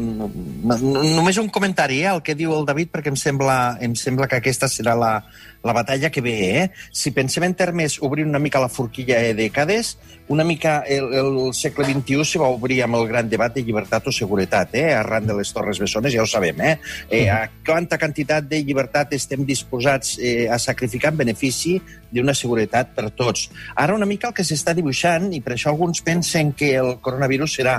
només 1.16 1.36
un 1.38 1.48
comentari 1.48 2.02
eh, 2.02 2.06
al 2.06 2.22
que 2.22 2.34
diu 2.34 2.54
el 2.54 2.64
David, 2.64 2.90
perquè 2.92 3.08
em 3.08 3.16
sembla, 3.16 3.76
em 3.80 3.94
sembla 3.94 4.28
que 4.28 4.36
aquesta 4.36 4.68
serà 4.68 4.94
la, 4.94 5.24
la 5.68 5.76
batalla 5.76 6.10
que 6.10 6.24
ve, 6.24 6.36
eh? 6.58 6.70
Si 6.90 7.12
pensem 7.12 7.44
en 7.44 7.54
termes, 7.54 8.00
obrir 8.00 8.24
una 8.26 8.40
mica 8.40 8.62
la 8.62 8.72
forquilla 8.72 9.20
de 9.20 9.34
dècades, 9.36 9.98
una 10.28 10.44
mica 10.44 10.84
el, 10.86 11.12
el 11.14 11.54
segle 11.54 11.86
XXI 11.88 12.24
se 12.24 12.40
va 12.40 12.48
obrir 12.52 12.82
amb 12.84 12.98
el 12.98 13.06
gran 13.08 13.28
debat 13.28 13.54
de 13.54 13.62
llibertat 13.64 14.08
o 14.08 14.12
seguretat, 14.12 14.74
eh? 14.76 14.92
arran 14.92 15.26
de 15.26 15.36
les 15.36 15.52
Torres 15.56 15.80
Bessones, 15.80 16.12
ja 16.12 16.22
ho 16.22 16.28
sabem, 16.28 16.60
eh? 16.60 16.74
eh 17.10 17.28
a 17.32 17.48
quanta 17.64 17.98
quantitat 17.98 18.44
de 18.48 18.60
llibertat 18.64 19.14
estem 19.16 19.44
disposats 19.48 20.18
eh, 20.20 20.48
a 20.48 20.58
sacrificar 20.58 21.12
en 21.12 21.22
benefici 21.24 21.78
d'una 22.12 22.34
seguretat 22.36 22.94
per 22.96 23.10
tots. 23.16 23.48
Ara 23.76 23.96
una 23.96 24.08
mica 24.08 24.28
el 24.28 24.36
que 24.36 24.44
s'està 24.44 24.74
dibuixant, 24.76 25.30
i 25.32 25.40
per 25.44 25.54
això 25.54 25.72
alguns 25.72 26.00
pensen 26.04 26.52
que 26.56 26.74
el 26.76 26.94
coronavirus 27.04 27.58
serà 27.60 27.78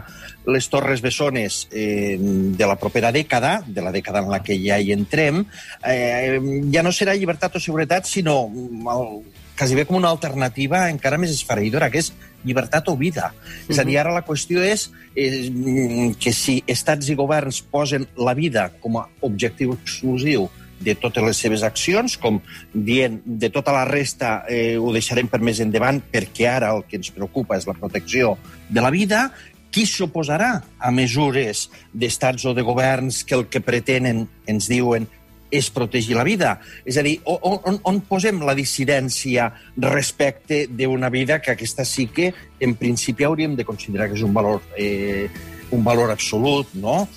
les 0.49 0.69
Torres 0.69 1.01
Bessones 1.05 1.67
eh, 1.71 2.17
de 2.19 2.65
la 2.69 2.77
propera 2.81 3.13
dècada, 3.13 3.59
de 3.65 3.81
la 3.85 3.93
dècada 3.93 4.23
en 4.23 4.29
la 4.33 4.41
que 4.45 4.57
ja 4.61 4.79
hi 4.81 4.91
entrem, 4.93 5.43
eh, 5.85 6.37
ja 6.73 6.85
no 6.85 6.93
serà 6.93 7.13
llibertat 7.17 7.57
o 7.57 7.59
seguretat, 7.61 7.78
sinó 8.03 8.48
el, 8.50 9.24
quasi 9.57 9.75
bé 9.75 9.86
com 9.86 9.98
una 10.00 10.09
alternativa 10.09 10.88
encara 10.89 11.19
més 11.19 11.33
esfereïdora, 11.36 11.89
que 11.91 12.00
és 12.00 12.13
llibertat 12.48 12.88
o 12.88 12.95
vida. 12.95 13.33
Uh 13.33 13.39
-huh. 13.39 13.71
És 13.71 13.79
a 13.79 13.83
dir, 13.83 13.98
ara 14.00 14.13
la 14.13 14.25
qüestió 14.25 14.63
és 14.63 14.91
eh, 15.15 16.15
que 16.19 16.31
si 16.33 16.63
estats 16.65 17.09
i 17.09 17.15
governs 17.15 17.62
posen 17.62 18.07
la 18.15 18.33
vida 18.33 18.71
com 18.79 18.98
a 18.98 19.09
objectiu 19.21 19.74
exclusiu 19.74 20.50
de 20.79 20.95
totes 20.95 21.24
les 21.24 21.38
seves 21.38 21.63
accions, 21.63 22.17
com 22.17 22.41
dient 22.74 23.21
de 23.25 23.50
tota 23.50 23.71
la 23.71 23.86
resta 23.86 24.45
eh, 24.48 24.77
ho 24.77 24.93
deixarem 24.93 25.27
per 25.27 25.41
més 25.41 25.59
endavant 25.59 26.01
perquè 26.12 26.48
ara 26.48 26.71
el 26.71 26.86
que 26.88 26.95
ens 26.95 27.12
preocupa 27.12 27.57
és 27.57 27.67
la 27.67 27.74
protecció 27.74 28.38
de 28.69 28.81
la 28.81 28.89
vida, 28.89 29.31
qui 29.71 29.86
s'oposarà 29.86 30.63
a 30.79 30.91
mesures 30.91 31.69
d'estats 31.93 32.45
o 32.45 32.53
de 32.53 32.65
governs 32.65 33.24
que 33.24 33.36
el 33.36 33.48
que 33.48 33.62
pretenen, 33.62 34.27
ens 34.48 34.67
diuen, 34.67 35.07
és 35.51 35.69
protegir 35.73 36.15
la 36.17 36.23
vida. 36.23 36.57
És 36.85 36.97
a 36.97 37.03
dir, 37.05 37.17
on, 37.25 37.59
on, 37.63 37.79
on 37.89 37.99
posem 38.07 38.41
la 38.45 38.55
dissidència 38.57 39.49
respecte 39.77 40.65
d'una 40.69 41.09
vida 41.13 41.39
que 41.41 41.53
aquesta 41.55 41.85
sí 41.85 42.07
que, 42.13 42.31
en 42.59 42.75
principi, 42.79 43.25
hauríem 43.27 43.55
de 43.57 43.65
considerar 43.65 44.09
que 44.09 44.19
és 44.19 44.25
un 44.25 44.33
valor, 44.33 44.61
eh, 44.77 45.29
un 45.71 45.83
valor 45.83 46.11
absolut, 46.11 46.73
no? 46.73 47.07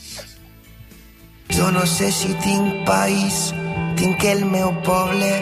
Jo 1.52 1.70
no 1.70 1.84
sé 1.86 2.10
si 2.12 2.32
tinc 2.40 2.86
país, 2.88 3.52
tinc 3.96 4.24
el 4.24 4.44
meu 4.48 4.72
poble. 4.86 5.32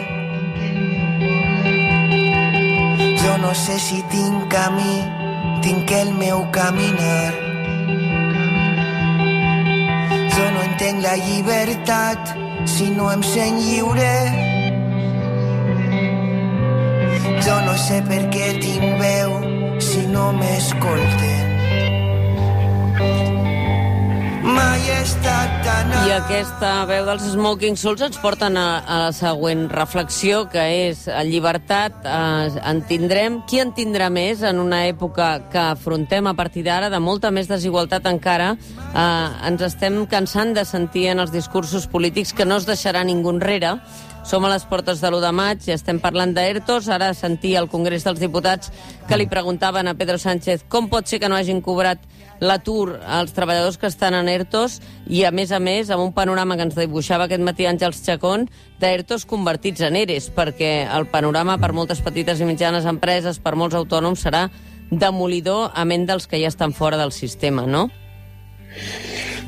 Jo 3.21 3.37
no 3.39 3.53
sé 3.55 3.77
si 3.79 4.01
tinc 4.11 4.49
camí, 4.51 4.97
tinc 5.63 5.91
el 5.95 6.11
meu 6.19 6.43
caminar. 6.51 7.31
Jo 10.35 10.45
no 10.51 10.65
entenc 10.67 11.03
la 11.05 11.15
llibertat, 11.21 12.35
si 12.65 12.89
no 12.95 13.11
em 13.11 13.23
sent 13.23 13.59
lliure. 13.65 14.11
Jo 17.45 17.55
no 17.65 17.75
sé 17.77 18.01
per 18.07 18.21
què 18.33 18.47
tinc 18.61 18.70
Aquesta 26.11 26.83
veu 26.89 27.05
dels 27.07 27.23
Smoking 27.31 27.77
Souls 27.79 28.01
ens 28.03 28.17
porten 28.19 28.57
a, 28.59 28.81
a 28.83 28.95
la 29.05 29.11
següent 29.15 29.61
reflexió, 29.71 30.41
que 30.51 30.59
és 30.89 31.05
a 31.07 31.21
llibertat 31.23 32.03
eh, 32.03 32.57
en 32.67 32.81
tindrem. 32.89 33.37
Qui 33.47 33.61
en 33.63 33.71
tindrà 33.77 34.09
més 34.11 34.43
en 34.43 34.59
una 34.59 34.81
època 34.89 35.29
que 35.53 35.61
afrontem 35.61 36.27
a 36.27 36.35
partir 36.35 36.65
d'ara 36.67 36.89
de 36.91 36.99
molta 36.99 37.31
més 37.31 37.47
desigualtat 37.47 38.09
encara? 38.11 38.51
Eh, 38.91 39.47
ens 39.47 39.63
estem 39.69 40.01
cansant 40.11 40.51
de 40.57 40.67
sentir 40.67 41.07
en 41.13 41.23
els 41.23 41.31
discursos 41.31 41.87
polítics 41.87 42.35
que 42.35 42.49
no 42.49 42.59
es 42.59 42.67
deixarà 42.67 43.05
ningú 43.07 43.31
enrere. 43.31 43.77
Som 44.27 44.43
a 44.45 44.51
les 44.51 44.67
portes 44.67 44.99
de 44.99 45.07
l'1 45.07 45.23
de 45.23 45.31
maig 45.31 45.63
i 45.69 45.77
estem 45.77 46.03
parlant 46.03 46.35
d'ERTOs. 46.35 46.91
Ara 46.91 47.13
sentia 47.15 47.63
al 47.63 47.71
Congrés 47.71 48.03
dels 48.03 48.19
Diputats 48.19 48.73
que 49.07 49.15
li 49.15 49.31
preguntaven 49.31 49.87
a 49.87 49.95
Pedro 49.95 50.19
Sánchez 50.19 50.67
com 50.67 50.91
pot 50.91 51.07
ser 51.07 51.23
que 51.23 51.31
no 51.31 51.39
hagin 51.39 51.63
cobrat 51.63 52.03
l'atur 52.41 52.99
als 53.05 53.35
treballadors 53.37 53.77
que 53.77 53.87
estan 53.87 54.17
en 54.17 54.27
ERTOs 54.27 54.79
i, 55.07 55.23
a 55.23 55.31
més 55.31 55.53
a 55.53 55.59
més, 55.61 55.91
amb 55.93 56.03
un 56.03 56.11
panorama 56.13 56.57
que 56.57 56.65
ens 56.65 56.75
dibuixava 56.75 57.29
aquest 57.29 57.45
matí 57.45 57.69
Àngels 57.69 58.01
Chacón, 58.03 58.47
d'ERTOs 58.81 59.27
convertits 59.29 59.85
en 59.85 59.95
ERES, 60.01 60.31
perquè 60.35 60.73
el 60.89 61.07
panorama 61.13 61.59
per 61.61 61.71
moltes 61.77 62.01
petites 62.01 62.41
i 62.41 62.49
mitjanes 62.49 62.89
empreses, 62.89 63.39
per 63.39 63.55
molts 63.55 63.77
autònoms, 63.77 64.25
serà 64.25 64.47
demolidor 64.91 65.69
a 65.73 65.85
ment 65.85 66.09
dels 66.09 66.27
que 66.27 66.41
ja 66.41 66.49
estan 66.51 66.73
fora 66.73 66.97
del 66.99 67.13
sistema, 67.15 67.63
no? 67.69 67.87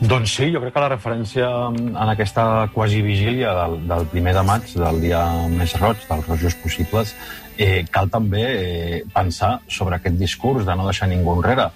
Doncs 0.04 0.34
sí, 0.36 0.50
jo 0.52 0.60
crec 0.60 0.74
que 0.76 0.82
la 0.84 0.90
referència 0.92 1.48
en 1.72 2.10
aquesta 2.12 2.68
quasi 2.74 3.02
vigília 3.02 3.54
del, 3.56 3.78
del 3.88 4.08
primer 4.12 4.34
de 4.36 4.44
maig, 4.44 4.74
del 4.76 5.00
dia 5.00 5.22
més 5.52 5.76
roig, 5.80 6.02
dels 6.10 6.28
rojos 6.28 6.58
possibles, 6.60 7.14
eh, 7.58 7.86
cal 7.92 8.10
també 8.12 8.44
eh, 8.44 9.02
pensar 9.14 9.54
sobre 9.72 9.98
aquest 9.98 10.18
discurs 10.20 10.66
de 10.68 10.76
no 10.76 10.90
deixar 10.90 11.08
ningú 11.08 11.38
enrere, 11.38 11.70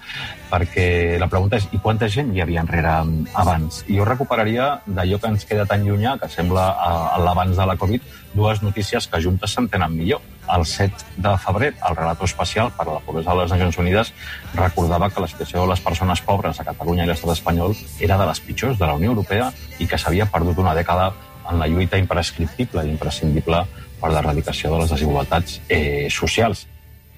perquè 0.49 1.17
la 1.19 1.27
pregunta 1.31 1.57
és 1.59 1.67
i 1.75 1.79
quanta 1.83 2.07
gent 2.11 2.33
hi 2.33 2.41
havia 2.43 2.63
enrere 2.63 2.93
abans? 3.37 3.83
I 3.87 3.97
jo 3.99 4.05
recuperaria 4.07 4.69
d'allò 4.85 5.19
que 5.19 5.31
ens 5.33 5.45
queda 5.45 5.65
tan 5.69 5.85
llunyà, 5.85 6.17
que 6.21 6.29
sembla 6.31 6.69
a 6.79 7.19
l'abans 7.23 7.57
de 7.57 7.67
la 7.67 7.75
Covid, 7.77 8.03
dues 8.33 8.61
notícies 8.63 9.07
que 9.07 9.21
juntes 9.23 9.53
s'entenen 9.53 9.95
millor. 9.95 10.21
El 10.53 10.63
7 10.65 11.19
de 11.23 11.33
febrer, 11.43 11.73
el 11.89 11.95
relator 11.95 12.29
especial 12.29 12.71
per 12.77 12.87
a 12.87 12.93
la 12.93 13.03
pobresa 13.03 13.33
de 13.33 13.41
les 13.41 13.51
Nacions 13.51 13.79
Unides 13.83 14.13
recordava 14.55 15.09
que 15.09 15.21
la 15.21 15.27
situació 15.27 15.65
de 15.65 15.71
les 15.73 15.81
persones 15.83 16.21
pobres 16.21 16.59
a 16.59 16.67
Catalunya 16.67 17.03
i 17.03 17.11
l'estat 17.11 17.33
espanyol 17.35 17.75
era 17.99 18.17
de 18.17 18.29
les 18.29 18.39
pitjors 18.39 18.79
de 18.79 18.87
la 18.87 18.95
Unió 18.95 19.11
Europea 19.11 19.51
i 19.79 19.87
que 19.87 19.99
s'havia 19.99 20.29
perdut 20.31 20.63
una 20.63 20.75
dècada 20.77 21.11
en 21.49 21.59
la 21.59 21.67
lluita 21.67 21.99
imprescriptible 21.99 22.85
i 22.85 22.91
imprescindible 22.95 23.65
per 23.99 24.11
l'erradicació 24.13 24.71
de 24.71 24.81
les 24.83 24.91
desigualtats 24.95 25.61
eh, 25.67 26.07
socials. 26.11 26.67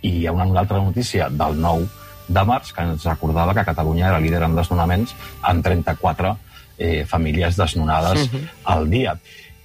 I 0.02 0.22
hi 0.22 0.28
ha 0.28 0.34
una, 0.34 0.46
una 0.48 0.62
altra 0.62 0.80
notícia 0.80 1.30
del 1.30 1.60
9 1.60 1.99
de 2.30 2.44
març 2.46 2.72
que 2.76 2.86
ens 2.86 3.06
recordava 3.10 3.56
que 3.58 3.66
Catalunya 3.66 4.08
era 4.12 4.22
líder 4.22 4.44
en 4.46 4.56
desnonaments 4.56 5.16
amb 5.42 5.66
34 5.66 6.36
eh, 6.78 7.06
famílies 7.06 7.58
desnonades 7.58 8.28
uh 8.28 8.34
-huh. 8.34 8.48
al 8.64 8.90
dia. 8.90 9.18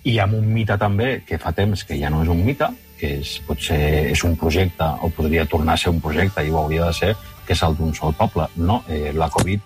I 0.04 0.18
amb 0.18 0.34
un 0.34 0.52
mite 0.52 0.76
també, 0.78 1.22
que 1.26 1.38
fa 1.38 1.52
temps 1.52 1.84
que 1.84 1.98
ja 1.98 2.10
no 2.10 2.22
és 2.22 2.28
un 2.28 2.44
mite, 2.44 2.66
que 2.98 3.20
és, 3.20 3.40
potser 3.46 4.10
és 4.10 4.24
un 4.24 4.36
projecte, 4.36 4.84
o 5.02 5.08
podria 5.10 5.46
tornar 5.46 5.74
a 5.74 5.76
ser 5.76 5.90
un 5.90 6.00
projecte, 6.00 6.44
i 6.44 6.50
ho 6.50 6.58
hauria 6.58 6.86
de 6.86 6.92
ser, 6.92 7.16
que 7.46 7.52
és 7.52 7.62
el 7.62 7.76
d'un 7.76 7.94
sol 7.94 8.12
poble. 8.12 8.46
No, 8.56 8.84
eh, 8.88 9.12
la 9.14 9.28
Covid 9.28 9.60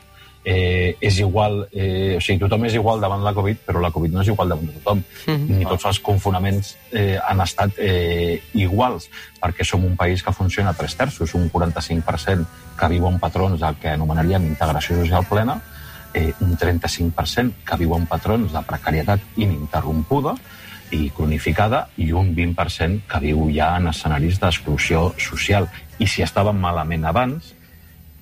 eh, 0.51 0.97
és 0.99 1.19
igual, 1.19 1.69
eh, 1.73 2.17
o 2.17 2.21
sigui, 2.25 2.39
tothom 2.41 2.65
és 2.65 2.75
igual 2.79 3.03
davant 3.05 3.21
la 3.21 3.35
Covid, 3.37 3.59
però 3.67 3.83
la 3.85 3.91
Covid 3.93 4.15
no 4.15 4.23
és 4.23 4.31
igual 4.33 4.49
davant 4.49 4.65
de 4.65 4.73
tothom. 4.79 5.03
Mm 5.27 5.35
-hmm. 5.35 5.59
Ni 5.59 5.65
tots 5.67 5.85
els 5.85 6.01
confonaments 6.01 6.77
eh, 6.91 7.19
han 7.29 7.41
estat 7.41 7.73
eh, 7.77 8.41
iguals, 8.55 9.11
perquè 9.43 9.63
som 9.63 9.85
un 9.85 9.95
país 9.95 10.23
que 10.23 10.33
funciona 10.33 10.71
a 10.71 10.73
tres 10.73 10.97
terços, 10.97 11.35
un 11.35 11.51
45% 11.53 12.47
que 12.79 12.89
viu 12.89 13.07
en 13.09 13.19
patrons 13.19 13.61
del 13.61 13.77
que 13.77 13.89
anomenaríem 13.89 14.47
integració 14.47 14.97
social 14.97 15.27
plena, 15.29 15.61
eh, 16.15 16.33
un 16.41 16.57
35% 16.57 17.53
que 17.65 17.77
viu 17.77 17.95
en 17.95 18.07
patrons 18.07 18.51
de 18.53 18.63
precarietat 18.63 19.21
ininterrompuda 19.37 20.35
i 20.91 21.11
cronificada 21.11 21.89
i 21.99 22.13
un 22.13 22.35
20% 22.35 23.03
que 23.07 23.21
viu 23.21 23.51
ja 23.55 23.77
en 23.77 23.89
escenaris 23.89 24.41
d'exclusió 24.41 25.13
social. 25.19 25.69
I 25.99 26.07
si 26.07 26.23
estaven 26.23 26.59
malament 26.59 27.05
abans, 27.05 27.55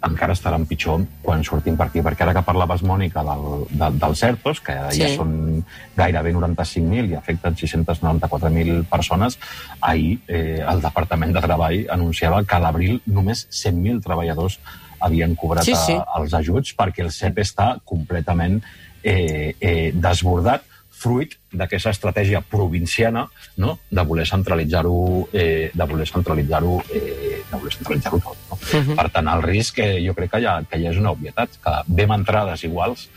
encara 0.05 0.35
estaran 0.37 0.67
pitjor 0.69 1.05
quan 1.25 1.43
sortim 1.45 1.77
per 1.79 1.89
aquí, 1.89 2.03
perquè 2.05 2.27
ara 2.27 2.35
que 2.37 2.43
parlaves, 2.47 2.83
Mònica, 2.87 3.23
del, 3.27 3.65
del, 3.73 3.99
dels 4.03 4.23
ERTOs, 4.29 4.61
que 4.65 4.77
sí. 4.91 5.01
ja 5.01 5.11
són 5.15 5.65
gairebé 5.97 6.35
95.000 6.37 7.15
i 7.15 7.19
afecten 7.19 7.57
694.000 7.57 8.85
persones, 8.91 9.39
ahir 9.81 10.19
eh, 10.29 10.63
el 10.63 10.85
Departament 10.85 11.35
de 11.35 11.45
Treball 11.45 11.87
anunciava 11.97 12.43
que 12.45 12.59
a 12.59 12.63
l'abril 12.63 13.01
només 13.07 13.47
100.000 13.51 14.05
treballadors 14.05 14.61
havien 15.01 15.35
cobrat 15.37 15.67
sí, 15.67 15.75
sí. 15.77 15.97
Els 16.19 16.35
ajuts 16.37 16.73
perquè 16.77 17.05
el 17.05 17.13
CEP 17.13 17.43
està 17.43 17.75
completament 17.85 18.61
eh, 19.03 19.55
eh, 19.61 19.93
desbordat 19.93 20.65
fruit 20.97 21.35
d'aquesta 21.53 21.93
estratègia 21.93 22.41
provinciana 22.41 23.27
no? 23.61 23.77
de 23.91 24.05
voler 24.09 24.25
centralitzar-ho 24.29 25.29
eh, 25.33 25.71
de 25.75 25.89
voler 25.89 26.07
centralitzar-ho 26.09 26.79
eh, 26.89 27.26
de 27.51 27.57
voler 27.59 27.73
centralitzar-ho 27.77 28.21
tot. 28.21 28.37
No? 28.51 28.57
Uh 28.57 28.85
-huh. 28.85 28.97
Per 28.97 29.09
tant, 29.11 29.29
el 29.29 29.43
risc 29.43 29.79
eh, 29.79 30.03
jo 30.07 30.15
crec 30.15 30.31
que 30.31 30.43
ja, 30.43 30.63
que 30.71 30.79
ja 30.83 30.91
és 30.91 30.99
una 30.99 31.11
obvietat, 31.11 31.51
que 31.63 31.73
vam 31.87 32.13
entrar 32.19 32.51
desiguals 32.51 33.09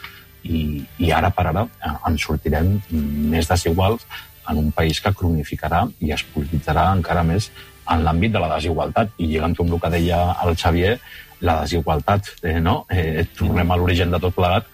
i, 0.43 0.86
i 0.98 1.12
ara 1.12 1.29
per 1.29 1.48
ara 1.48 1.67
eh, 1.86 1.95
en 2.07 2.17
sortirem 2.17 2.81
més 2.89 3.48
desiguals 3.48 4.05
en 4.50 4.57
un 4.57 4.71
país 4.71 5.01
que 5.01 5.13
cronificarà 5.13 5.88
i 6.00 6.12
es 6.12 6.24
polititzarà 6.24 6.91
encara 6.93 7.24
més 7.24 7.51
en 7.89 8.03
l'àmbit 8.03 8.31
de 8.31 8.39
la 8.39 8.55
desigualtat. 8.55 9.09
I 9.17 9.27
lligant 9.27 9.55
amb 9.59 9.74
el 9.74 9.79
que 9.79 9.89
deia 9.89 10.36
el 10.43 10.55
Xavier, 10.55 11.00
la 11.41 11.62
desigualtat, 11.62 12.33
eh, 12.43 12.59
no? 12.59 12.86
Eh, 12.89 13.25
tornem 13.38 13.71
a 13.71 13.77
l'origen 13.77 14.12
de 14.12 14.19
tot 14.19 14.36
plegat, 14.36 14.65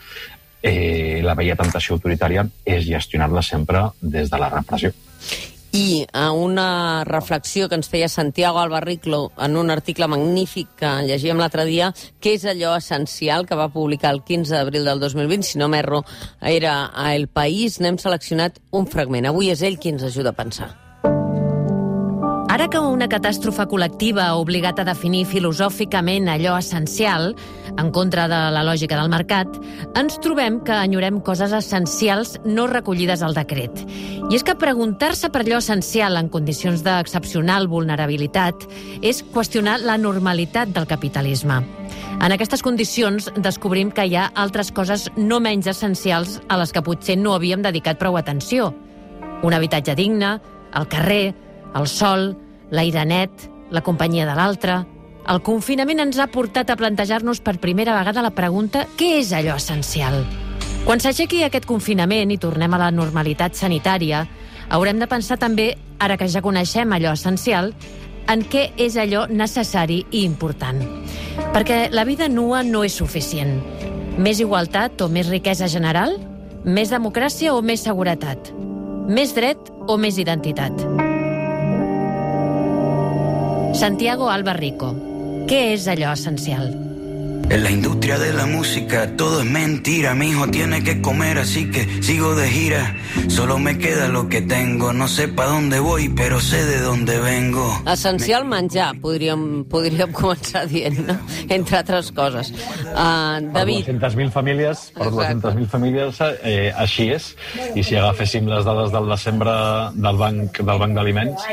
eh, 0.62 1.21
la 1.24 1.35
vella 1.38 1.55
tentació 1.55 1.95
autoritària 1.95 2.45
és 2.65 2.85
gestionar-la 2.88 3.41
sempre 3.41 3.89
des 4.01 4.29
de 4.29 4.39
la 4.41 4.50
repressió. 4.50 4.91
I 5.75 6.08
a 6.13 6.32
una 6.32 7.03
reflexió 7.03 7.67
que 7.67 7.75
ens 7.75 7.89
feia 7.91 8.08
Santiago 8.08 8.62
Albarriclo 8.62 9.34
en 9.44 9.58
un 9.60 9.74
article 9.74 10.08
magnífic 10.08 10.70
que 10.79 10.91
llegíem 11.10 11.41
l'altre 11.41 11.65
dia, 11.67 11.89
què 12.24 12.38
és 12.38 12.46
allò 12.48 12.77
essencial 12.79 13.44
que 13.50 13.60
va 13.60 13.67
publicar 13.74 14.13
el 14.15 14.24
15 14.24 14.55
d'abril 14.55 14.88
del 14.88 15.03
2020, 15.03 15.44
si 15.44 15.60
no 15.60 15.67
m'erro, 15.67 16.05
era 16.39 16.77
a 16.96 17.12
El 17.17 17.27
País, 17.27 17.82
n'hem 17.84 18.00
seleccionat 18.00 18.63
un 18.72 18.88
fragment. 18.88 19.27
Avui 19.27 19.51
és 19.51 19.67
ell 19.67 19.75
qui 19.75 19.91
ens 19.91 20.08
ajuda 20.08 20.32
a 20.32 20.39
pensar. 20.39 20.72
Ara 22.55 22.69
que 22.71 22.79
una 22.79 23.09
catàstrofe 23.12 23.65
col·lectiva 23.67 24.29
ha 24.29 24.35
obligat 24.39 24.77
a 24.79 24.85
definir 24.88 25.25
filosòficament 25.27 26.29
allò 26.31 26.53
essencial, 26.55 27.33
en 27.75 27.89
contra 27.91 28.29
de 28.31 28.38
la 28.55 28.62
lògica 28.63 28.95
del 28.95 29.09
mercat, 29.12 29.57
ens 30.00 30.15
trobem 30.24 30.62
que 30.63 30.77
enyorem 30.88 31.17
coses 31.19 31.51
essencials 31.51 32.38
no 32.45 32.69
recollides 32.71 33.25
al 33.27 33.35
decret. 33.35 33.81
I 34.29 34.38
és 34.39 34.47
que 34.47 34.55
preguntar-se 34.55 35.27
per 35.33 35.41
allò 35.43 35.59
essencial 35.59 36.15
en 36.15 36.29
condicions 36.31 36.85
d'excepcional 36.85 37.67
vulnerabilitat 37.67 38.63
és 39.03 39.19
qüestionar 39.35 39.81
la 39.83 39.97
normalitat 40.00 40.71
del 40.71 40.88
capitalisme. 40.88 41.59
En 42.24 42.31
aquestes 42.31 42.63
condicions 42.63 43.33
descobrim 43.35 43.91
que 43.91 44.07
hi 44.07 44.15
ha 44.15 44.29
altres 44.31 44.71
coses 44.71 45.09
no 45.17 45.41
menys 45.43 45.67
essencials 45.75 46.39
a 46.47 46.62
les 46.63 46.71
que 46.71 46.88
potser 46.88 47.19
no 47.19 47.35
havíem 47.35 47.67
dedicat 47.67 48.00
prou 48.00 48.15
atenció. 48.15 48.71
Un 49.43 49.59
habitatge 49.59 50.00
digne, 50.00 50.38
el 50.71 50.88
carrer, 50.88 51.35
el 51.75 51.91
sol, 51.91 52.29
l'aire 52.75 53.05
net, 53.08 53.50
la 53.72 53.86
companyia 53.86 54.27
de 54.27 54.36
l'altre... 54.38 54.84
El 55.25 55.39
confinament 55.41 56.03
ens 56.03 56.20
ha 56.22 56.27
portat 56.29 56.70
a 56.70 56.75
plantejar-nos 56.77 57.39
per 57.41 57.55
primera 57.58 57.96
vegada 57.96 58.22
la 58.22 58.36
pregunta 58.38 58.84
què 58.94 59.15
és 59.24 59.32
allò 59.34 59.55
essencial? 59.58 60.20
Quan 60.86 61.01
s'aixequi 61.01 61.39
aquest 61.41 61.65
confinament 61.65 62.29
i 62.29 62.38
tornem 62.38 62.75
a 62.77 62.77
la 62.77 62.91
normalitat 62.94 63.58
sanitària, 63.58 64.20
haurem 64.70 65.00
de 65.01 65.08
pensar 65.10 65.39
també, 65.41 65.72
ara 65.98 66.13
que 66.22 66.29
ja 66.29 66.44
coneixem 66.46 66.94
allò 66.94 67.15
essencial, 67.17 67.72
en 68.29 68.44
què 68.46 68.67
és 68.77 69.00
allò 69.01 69.25
necessari 69.29 70.03
i 70.12 70.22
important. 70.25 70.84
Perquè 71.55 71.88
la 71.89 72.05
vida 72.05 72.29
nua 72.29 72.62
no 72.62 72.84
és 72.86 72.94
suficient. 73.01 73.58
Més 74.22 74.39
igualtat 74.39 75.01
o 75.01 75.10
més 75.10 75.29
riquesa 75.34 75.65
general? 75.74 76.20
Més 76.65 76.94
democràcia 76.94 77.58
o 77.58 77.65
més 77.65 77.82
seguretat? 77.86 78.53
Més 79.10 79.34
dret 79.34 79.74
o 79.89 79.98
més 79.98 80.22
identitat? 80.22 81.04
Santiago 83.75 84.29
Alba 84.32 84.53
Rico. 84.55 84.94
Què 85.51 85.74
és 85.74 85.89
allò 85.91 86.13
essencial? 86.15 86.85
En 87.48 87.64
la 87.64 87.70
industria 87.70 88.18
de 88.18 88.34
la 88.34 88.46
música 88.46 89.16
todo 89.16 89.42
es 89.42 89.46
mentira. 89.46 90.16
Mi 90.16 90.30
hijo 90.30 90.48
tiene 90.48 90.84
que 90.84 91.02
comer, 91.02 91.38
así 91.38 91.70
que 91.70 92.02
sigo 92.02 92.36
de 92.36 92.48
gira. 92.50 92.96
Solo 93.28 93.60
me 93.60 93.78
queda 93.78 94.08
lo 94.08 94.28
que 94.28 94.42
tengo. 94.42 94.94
No 94.94 95.08
sé 95.08 95.28
pa' 95.28 95.46
dónde 95.46 95.80
voy, 95.80 96.10
pero 96.10 96.40
sé 96.40 96.66
de 96.66 96.80
dónde 96.82 97.20
vengo. 97.20 97.82
Essencial 97.86 98.46
menjar, 98.46 98.96
podríem, 99.00 99.64
podríem 99.66 100.12
començar 100.12 100.66
dient, 100.68 100.98
no? 101.06 101.18
Entre 101.50 101.78
altres 101.78 102.12
coses. 102.12 102.52
Uh, 102.52 103.46
Per 103.54 103.54
David, 103.54 103.86
200.000 103.88 104.32
famílies, 104.32 104.92
per 104.96 105.08
Exacte. 105.08 105.48
200.000 105.48 105.68
famílies 105.68 106.22
eh, 106.44 106.74
així 106.75 107.10
és. 107.14 107.30
I 107.75 107.84
si 107.84 107.96
agaféssim 107.96 108.50
les 108.50 108.66
dades 108.66 108.92
del 108.92 109.10
desembre 109.10 109.54
del 109.94 110.18
Banc 110.18 110.62
del 110.62 110.82
Banc 110.82 110.98
d'Aliments, 110.98 111.48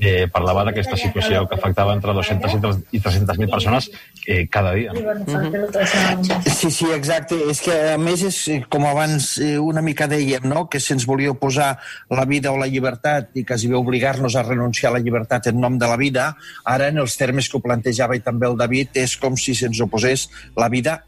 eh, 0.00 0.26
parlava 0.32 0.66
d'aquesta 0.66 0.98
situació 0.98 1.46
que 1.46 1.54
afectava 1.58 1.94
entre 1.94 2.12
200 2.12 2.58
i 2.92 3.00
300.000 3.00 3.50
persones 3.50 3.90
eh, 4.26 4.46
cada 4.50 4.74
dia. 4.74 4.92
Sí, 6.56 6.70
sí, 6.70 6.88
exacte. 6.94 7.38
És 7.50 7.60
que, 7.64 7.74
a 7.94 7.98
més, 8.00 8.22
és, 8.26 8.38
eh, 8.52 8.60
com 8.72 8.86
abans 8.88 9.32
eh, 9.42 9.56
una 9.62 9.82
mica 9.84 10.08
dèiem, 10.10 10.46
no? 10.48 10.66
que 10.72 10.80
se'ns 10.82 11.06
volia 11.08 11.32
oposar 11.34 11.74
la 12.10 12.26
vida 12.28 12.52
o 12.52 12.60
la 12.60 12.68
llibertat 12.70 13.36
i 13.36 13.44
quasi 13.48 13.70
bé 13.72 13.76
obligar-nos 13.78 14.36
a 14.36 14.44
renunciar 14.46 14.92
a 14.92 14.96
la 14.98 15.02
llibertat 15.04 15.50
en 15.52 15.60
nom 15.60 15.78
de 15.78 15.90
la 15.90 15.98
vida, 16.00 16.30
ara, 16.64 16.88
en 16.92 17.02
els 17.02 17.18
termes 17.18 17.50
que 17.50 17.58
ho 17.58 17.64
plantejava 17.64 18.16
i 18.16 18.24
també 18.24 18.48
el 18.48 18.56
David, 18.58 18.96
és 19.02 19.16
com 19.20 19.36
si 19.36 19.54
se'ns 19.54 19.82
oposés 19.84 20.28
la 20.56 20.70
vida 20.72 21.00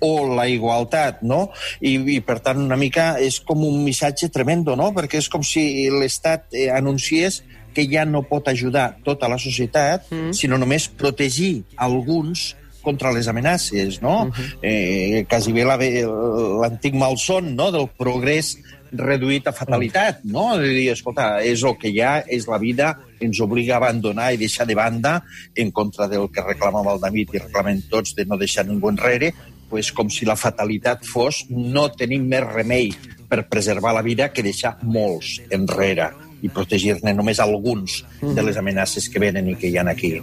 o 0.00 0.34
la 0.34 0.48
igualtat, 0.48 1.20
no? 1.22 1.50
I, 1.80 1.98
I, 2.16 2.18
per 2.24 2.40
tant, 2.44 2.60
una 2.64 2.78
mica 2.80 3.12
és 3.20 3.38
com 3.44 3.62
un 3.68 3.82
missatge 3.84 4.30
tremendo, 4.32 4.74
no? 4.76 4.90
Perquè 4.96 5.20
és 5.20 5.28
com 5.28 5.44
si 5.44 5.62
l'Estat 5.92 6.56
eh, 6.56 6.70
anunciés 6.72 7.42
que 7.74 7.84
ja 7.86 8.06
no 8.08 8.24
pot 8.26 8.48
ajudar 8.50 8.96
tota 9.06 9.28
la 9.30 9.38
societat, 9.38 10.08
mm. 10.10 10.32
sinó 10.34 10.58
només 10.58 10.88
protegir 10.88 11.62
alguns 11.76 12.54
contra 12.80 13.12
les 13.12 13.28
amenaces, 13.28 14.00
no? 14.02 14.24
Uh 14.24 14.32
-huh. 14.32 14.58
eh, 14.62 15.26
quasi 15.28 15.52
bé 15.52 15.64
la- 15.64 15.76
l'antic 15.76 16.94
malson 16.94 17.54
no? 17.54 17.70
del 17.70 17.88
progrés 17.96 18.58
reduït 18.92 19.46
a 19.46 19.52
fatalitat, 19.52 20.24
no? 20.24 20.56
De 20.58 20.68
dir, 20.68 20.90
escolta, 20.90 21.42
és 21.42 21.62
el 21.62 21.76
que 21.78 21.88
hi 21.88 22.00
ha, 22.00 22.24
és 22.26 22.46
la 22.46 22.58
vida, 22.58 22.98
ens 23.20 23.40
obliga 23.40 23.74
a 23.74 23.76
abandonar 23.78 24.32
i 24.32 24.36
deixar 24.36 24.66
de 24.66 24.74
banda 24.74 25.22
en 25.54 25.70
contra 25.70 26.08
del 26.08 26.28
que 26.30 26.42
reclamava 26.42 26.94
el 26.94 27.00
David 27.00 27.34
i 27.34 27.38
reclamem 27.38 27.82
tots 27.88 28.14
de 28.14 28.24
no 28.24 28.36
deixar 28.36 28.66
ningú 28.66 28.88
enrere, 28.88 29.32
pues 29.70 29.92
com 29.92 30.10
si 30.10 30.26
la 30.26 30.36
fatalitat 30.36 31.06
fos 31.06 31.44
no 31.48 31.88
tenim 31.94 32.26
més 32.26 32.42
remei 32.42 32.90
per 33.28 33.46
preservar 33.48 33.94
la 33.94 34.02
vida 34.02 34.32
que 34.34 34.42
deixar 34.42 34.76
molts 34.82 35.38
enrere 35.54 36.10
i 36.42 36.48
protegir-ne 36.48 37.12
només 37.14 37.38
alguns 37.38 38.00
de 38.20 38.42
les 38.42 38.56
amenaces 38.56 39.08
que 39.12 39.20
venen 39.22 39.48
i 39.52 39.56
que 39.60 39.68
hi 39.68 39.76
ha 39.78 39.84
aquí. 39.88 40.16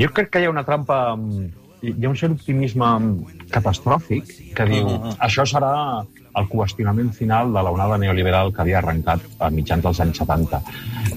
Jo 0.00 0.08
crec 0.16 0.30
que 0.32 0.40
hi 0.40 0.46
ha 0.48 0.50
una 0.54 0.64
trampa... 0.64 1.14
mm, 1.16 1.48
Hi 1.80 2.04
ha 2.04 2.10
un 2.10 2.16
cert 2.20 2.34
optimisme 2.34 2.84
mm, 2.84 3.44
catastròfic 3.54 4.34
que 4.56 4.64
diu 4.68 4.84
Mhm. 4.84 5.14
això 5.24 5.46
serà 5.48 5.70
el 6.36 6.48
qüestionament 6.50 7.08
final 7.16 7.54
de 7.54 7.62
l'onada 7.64 7.96
neoliberal 7.98 8.52
que 8.52 8.60
havia 8.60 8.78
arrencat 8.82 9.20
a 9.40 9.48
mitjans 9.50 9.82
dels 9.82 10.00
anys 10.04 10.18
70. 10.20 10.60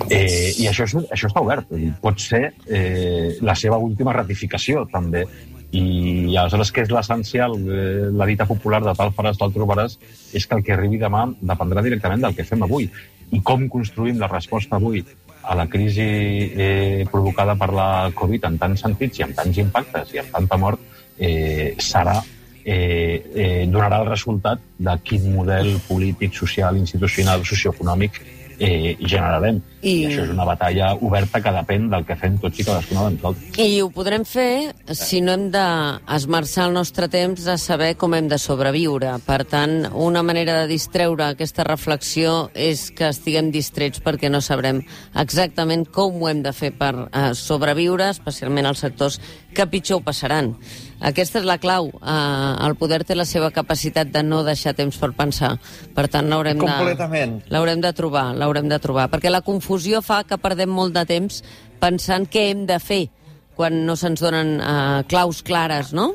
Eh, 0.09 0.53
I 0.63 0.69
això, 0.71 0.85
és, 0.87 0.95
això 1.11 1.27
està 1.27 1.41
obert. 1.43 1.67
Pot 2.01 2.17
ser 2.23 2.53
eh, 2.65 3.35
la 3.41 3.55
seva 3.55 3.75
última 3.77 4.13
ratificació, 4.13 4.87
també. 4.91 5.25
I 5.73 6.35
aleshores, 6.37 6.71
què 6.71 6.83
és 6.87 6.91
l'essencial? 6.95 7.57
Eh, 7.59 8.07
la 8.15 8.25
dita 8.25 8.45
popular 8.45 8.79
de 8.85 8.95
tal 8.95 9.11
faràs, 9.11 9.37
tal 9.37 9.51
trobaràs, 9.51 9.97
és 10.33 10.47
que 10.47 10.55
el 10.55 10.63
que 10.63 10.73
arribi 10.73 10.97
demà 10.97 11.27
dependrà 11.41 11.83
directament 11.83 12.21
del 12.21 12.35
que 12.35 12.45
fem 12.47 12.63
avui. 12.63 12.89
I 13.33 13.41
com 13.41 13.67
construïm 13.67 14.17
la 14.17 14.27
resposta 14.31 14.77
avui 14.77 15.03
a 15.43 15.55
la 15.55 15.67
crisi 15.67 16.51
eh, 16.55 17.05
provocada 17.11 17.55
per 17.55 17.71
la 17.75 18.11
Covid 18.15 18.47
en 18.49 18.57
tants 18.61 18.85
sentits 18.85 19.19
i 19.19 19.25
amb 19.25 19.35
tants 19.35 19.59
impactes 19.59 20.13
i 20.15 20.21
amb 20.21 20.31
tanta 20.31 20.57
mort 20.57 20.79
eh, 21.17 21.75
serà 21.77 22.15
eh, 22.63 23.23
eh, 23.35 23.65
donarà 23.67 23.99
el 24.01 24.09
resultat 24.09 24.61
de 24.77 24.95
quin 25.03 25.27
model 25.35 25.75
polític, 25.87 26.33
social, 26.33 26.79
institucional, 26.79 27.43
socioeconòmic 27.43 28.21
eh, 28.59 28.97
generarem. 28.99 29.61
I- 29.81 29.93
I... 29.93 30.05
Això 30.07 30.23
és 30.23 30.29
una 30.31 30.45
batalla 30.47 30.93
oberta 30.95 31.41
que 31.43 31.51
depèn 31.51 31.89
del 31.91 32.05
que 32.07 32.15
fem 32.15 32.37
tots 32.39 32.59
i 32.59 32.63
cadascuna 32.63 33.09
de 33.09 33.15
nosaltres. 33.17 33.57
I 33.59 33.81
ho 33.83 33.89
podrem 33.91 34.23
fer 34.23 34.71
si 34.95 35.19
no 35.21 35.33
hem 35.35 35.49
d'esmerçar 35.51 36.69
el 36.69 36.73
nostre 36.77 37.09
temps 37.11 37.47
a 37.51 37.57
saber 37.57 37.95
com 37.99 38.13
hem 38.15 38.29
de 38.31 38.37
sobreviure. 38.39 39.11
Per 39.25 39.41
tant, 39.43 39.89
una 39.93 40.23
manera 40.23 40.61
de 40.61 40.67
distreure 40.71 41.25
aquesta 41.33 41.65
reflexió 41.67 42.49
és 42.55 42.89
que 42.95 43.09
estiguem 43.11 43.51
distrets 43.51 43.99
perquè 44.03 44.31
no 44.31 44.39
sabrem 44.41 44.83
exactament 45.19 45.85
com 45.91 46.21
ho 46.21 46.29
hem 46.31 46.41
de 46.45 46.53
fer 46.55 46.71
per 46.77 46.93
eh, 47.11 47.33
sobreviure, 47.35 48.09
especialment 48.15 48.65
els 48.71 48.79
sectors 48.85 49.19
que 49.53 49.67
pitjor 49.69 49.99
ho 49.99 50.03
passaran. 50.07 50.55
Aquesta 51.03 51.41
és 51.41 51.45
la 51.45 51.57
clau. 51.59 51.89
Eh, 51.99 52.65
el 52.65 52.75
poder 52.79 53.01
té 53.03 53.15
la 53.19 53.25
seva 53.27 53.51
capacitat 53.51 54.07
de 54.15 54.23
no 54.23 54.41
deixar 54.47 54.73
temps 54.73 54.95
per 54.97 55.11
pensar. 55.11 55.57
Per 55.93 56.07
tant, 56.07 56.29
l'haurem 56.31 56.57
de... 56.57 57.81
De 57.83 57.91
trobar, 57.93 58.29
l'haurem 58.43 58.67
de 58.69 58.79
trobar, 58.83 59.07
perquè 59.11 59.31
la 59.31 59.43
confusió 59.45 60.03
fa 60.03 60.21
que 60.27 60.39
perdem 60.41 60.69
molt 60.69 60.93
de 60.95 61.07
temps 61.09 61.41
pensant 61.81 62.27
què 62.29 62.49
hem 62.51 62.67
de 62.69 62.79
fer 62.83 63.05
quan 63.55 63.83
no 63.87 63.95
se'ns 63.99 64.21
donen 64.23 64.57
uh, 64.59 65.01
claus 65.07 65.43
clares, 65.45 65.93
no? 65.95 66.13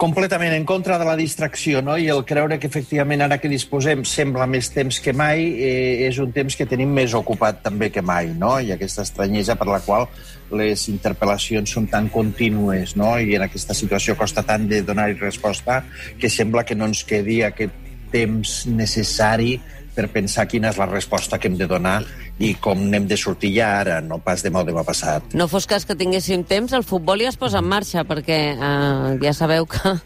completament 0.00 0.54
en 0.56 0.64
contra 0.64 0.96
de 0.98 1.04
la 1.04 1.14
distracció, 1.14 1.82
no? 1.84 1.98
I 2.00 2.06
el 2.08 2.22
creure 2.24 2.56
que 2.58 2.70
efectivament 2.70 3.20
ara 3.20 3.36
que 3.36 3.50
disposem 3.52 4.00
sembla 4.08 4.46
més 4.48 4.70
temps 4.72 4.96
que 5.04 5.12
mai 5.12 5.42
eh, 5.60 6.06
és 6.06 6.16
un 6.24 6.32
temps 6.32 6.56
que 6.56 6.64
tenim 6.64 6.88
més 6.96 7.12
ocupat 7.18 7.60
també 7.66 7.90
que 7.92 8.00
mai, 8.00 8.32
no? 8.32 8.54
I 8.64 8.72
aquesta 8.72 9.04
estranyesa 9.04 9.58
per 9.60 9.68
la 9.68 9.82
qual 9.84 10.08
les 10.56 10.86
interpel·lacions 10.88 11.76
són 11.76 11.90
tan 11.92 12.08
contínues, 12.08 12.96
no? 12.96 13.12
I 13.20 13.36
en 13.36 13.44
aquesta 13.44 13.76
situació 13.76 14.16
costa 14.16 14.46
tant 14.48 14.64
de 14.72 14.80
donar-hi 14.88 15.18
resposta 15.20 15.82
que 16.18 16.32
sembla 16.32 16.64
que 16.64 16.78
no 16.80 16.88
ens 16.88 17.04
quedi 17.04 17.42
aquest 17.44 17.76
temps 18.10 18.64
necessari 18.72 19.58
per 19.94 20.06
pensar 20.12 20.46
quina 20.48 20.70
és 20.70 20.78
la 20.78 20.86
resposta 20.86 21.38
que 21.38 21.48
hem 21.50 21.56
de 21.58 21.66
donar 21.66 22.02
i 22.40 22.54
com 22.62 22.78
n'hem 22.90 23.06
de 23.10 23.16
sortir 23.20 23.50
ja 23.56 23.72
ara, 23.80 24.00
no 24.00 24.18
pas 24.24 24.42
demà 24.44 24.62
o 24.62 24.64
demà 24.68 24.84
passat. 24.86 25.34
No 25.34 25.48
fos 25.50 25.66
cas 25.66 25.84
que 25.84 25.96
tinguéssim 25.98 26.44
temps, 26.48 26.72
el 26.72 26.84
futbol 26.84 27.20
ja 27.20 27.28
es 27.28 27.36
posa 27.40 27.58
en 27.60 27.68
marxa, 27.68 28.04
perquè 28.08 28.38
uh, 28.56 29.18
ja 29.22 29.32
sabeu 29.36 29.66
que, 29.66 29.96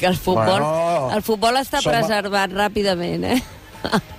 que 0.00 0.06
el 0.06 0.16
futbol, 0.16 0.60
Bueno, 0.60 1.10
el 1.14 1.22
futbol 1.22 1.56
està 1.60 1.80
som- 1.82 1.92
preservat 1.92 2.50
ràpidament, 2.56 3.24
eh? 3.36 3.42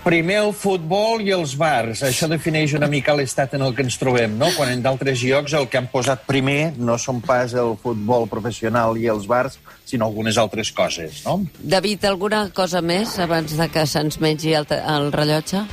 Primer 0.04 0.38
el 0.40 0.54
futbol 0.56 1.22
i 1.26 1.34
els 1.36 1.56
bars. 1.60 2.04
Això 2.08 2.30
defineix 2.32 2.74
una 2.78 2.88
mica 2.92 3.16
l'estat 3.18 3.58
en 3.58 3.66
el 3.66 3.76
que 3.76 3.84
ens 3.84 3.98
trobem, 4.00 4.38
no? 4.40 4.50
Quan 4.56 4.72
en 4.72 4.84
d'altres 4.86 5.20
llocs 5.26 5.56
el 5.58 5.68
que 5.68 5.82
han 5.82 5.90
posat 5.92 6.24
primer 6.30 6.74
no 6.78 6.96
són 7.02 7.20
pas 7.26 7.56
el 7.58 7.76
futbol 7.82 8.28
professional 8.32 8.98
i 9.02 9.08
els 9.12 9.28
bars, 9.28 9.60
sinó 9.88 10.08
algunes 10.08 10.40
altres 10.40 10.72
coses, 10.72 11.24
no? 11.26 11.42
David, 11.60 12.08
alguna 12.08 12.48
cosa 12.56 12.82
més 12.82 13.18
abans 13.20 13.58
de 13.60 13.70
que 13.72 13.86
se'ns 13.88 14.22
mengi 14.24 14.56
el, 14.56 14.68
el 14.78 15.12
rellotge? 15.16 15.64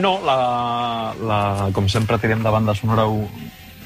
No, 0.00 0.18
la, 0.24 1.14
la, 1.20 1.40
com 1.72 1.88
sempre 1.88 2.20
tirem 2.20 2.42
de 2.44 2.52
banda 2.52 2.74
sonora 2.76 3.06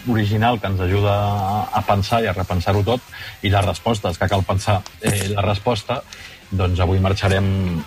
original 0.06 0.60
que 0.60 0.70
ens 0.70 0.80
ajuda 0.80 1.12
a, 1.14 1.60
a 1.78 1.82
pensar 1.86 2.22
i 2.22 2.30
a 2.30 2.34
repensar-ho 2.34 2.82
tot, 2.86 3.02
i 3.42 3.50
les 3.50 3.64
respostes, 3.66 4.18
que 4.18 4.28
cal 4.30 4.44
pensar 4.46 4.80
eh, 5.00 5.28
la 5.32 5.42
resposta, 5.46 6.00
doncs 6.50 6.80
avui 6.80 7.00
marxarem 7.02 7.46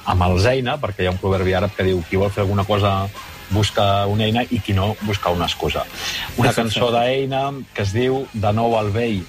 amb 0.09 0.23
els 0.27 0.45
eina, 0.49 0.77
perquè 0.81 1.03
hi 1.03 1.09
ha 1.09 1.15
un 1.15 1.19
proverbi 1.21 1.55
àrab 1.55 1.75
que 1.75 1.87
diu 1.87 2.01
qui 2.09 2.19
vol 2.19 2.31
fer 2.33 2.43
alguna 2.43 2.65
cosa 2.67 3.09
busca 3.49 4.05
una 4.05 4.27
eina 4.27 4.43
i 4.49 4.59
qui 4.61 4.75
no 4.77 4.95
busca 5.01 5.31
una 5.33 5.47
excusa. 5.49 5.85
Una 6.37 6.53
cançó 6.53 6.91
d'eina 6.93 7.49
que 7.73 7.81
es 7.81 7.93
diu 7.95 8.25
De 8.33 8.51
nou 8.53 8.77
al 8.77 8.91
vell 8.93 9.23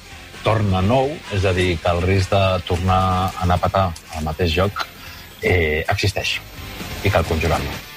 torna 0.45 0.81
nou, 0.81 1.11
és 1.37 1.45
a 1.45 1.53
dir, 1.57 1.75
que 1.81 1.93
el 1.93 2.01
risc 2.05 2.33
de 2.33 2.43
tornar 2.69 3.01
a 3.01 3.31
anar 3.45 3.59
a 3.61 3.65
petar 3.67 3.87
al 4.17 4.25
mateix 4.25 4.57
lloc 4.57 4.87
eh, 5.43 5.85
existeix 5.89 6.39
i 7.05 7.13
cal 7.13 7.25
conjurar-lo. 7.29 7.90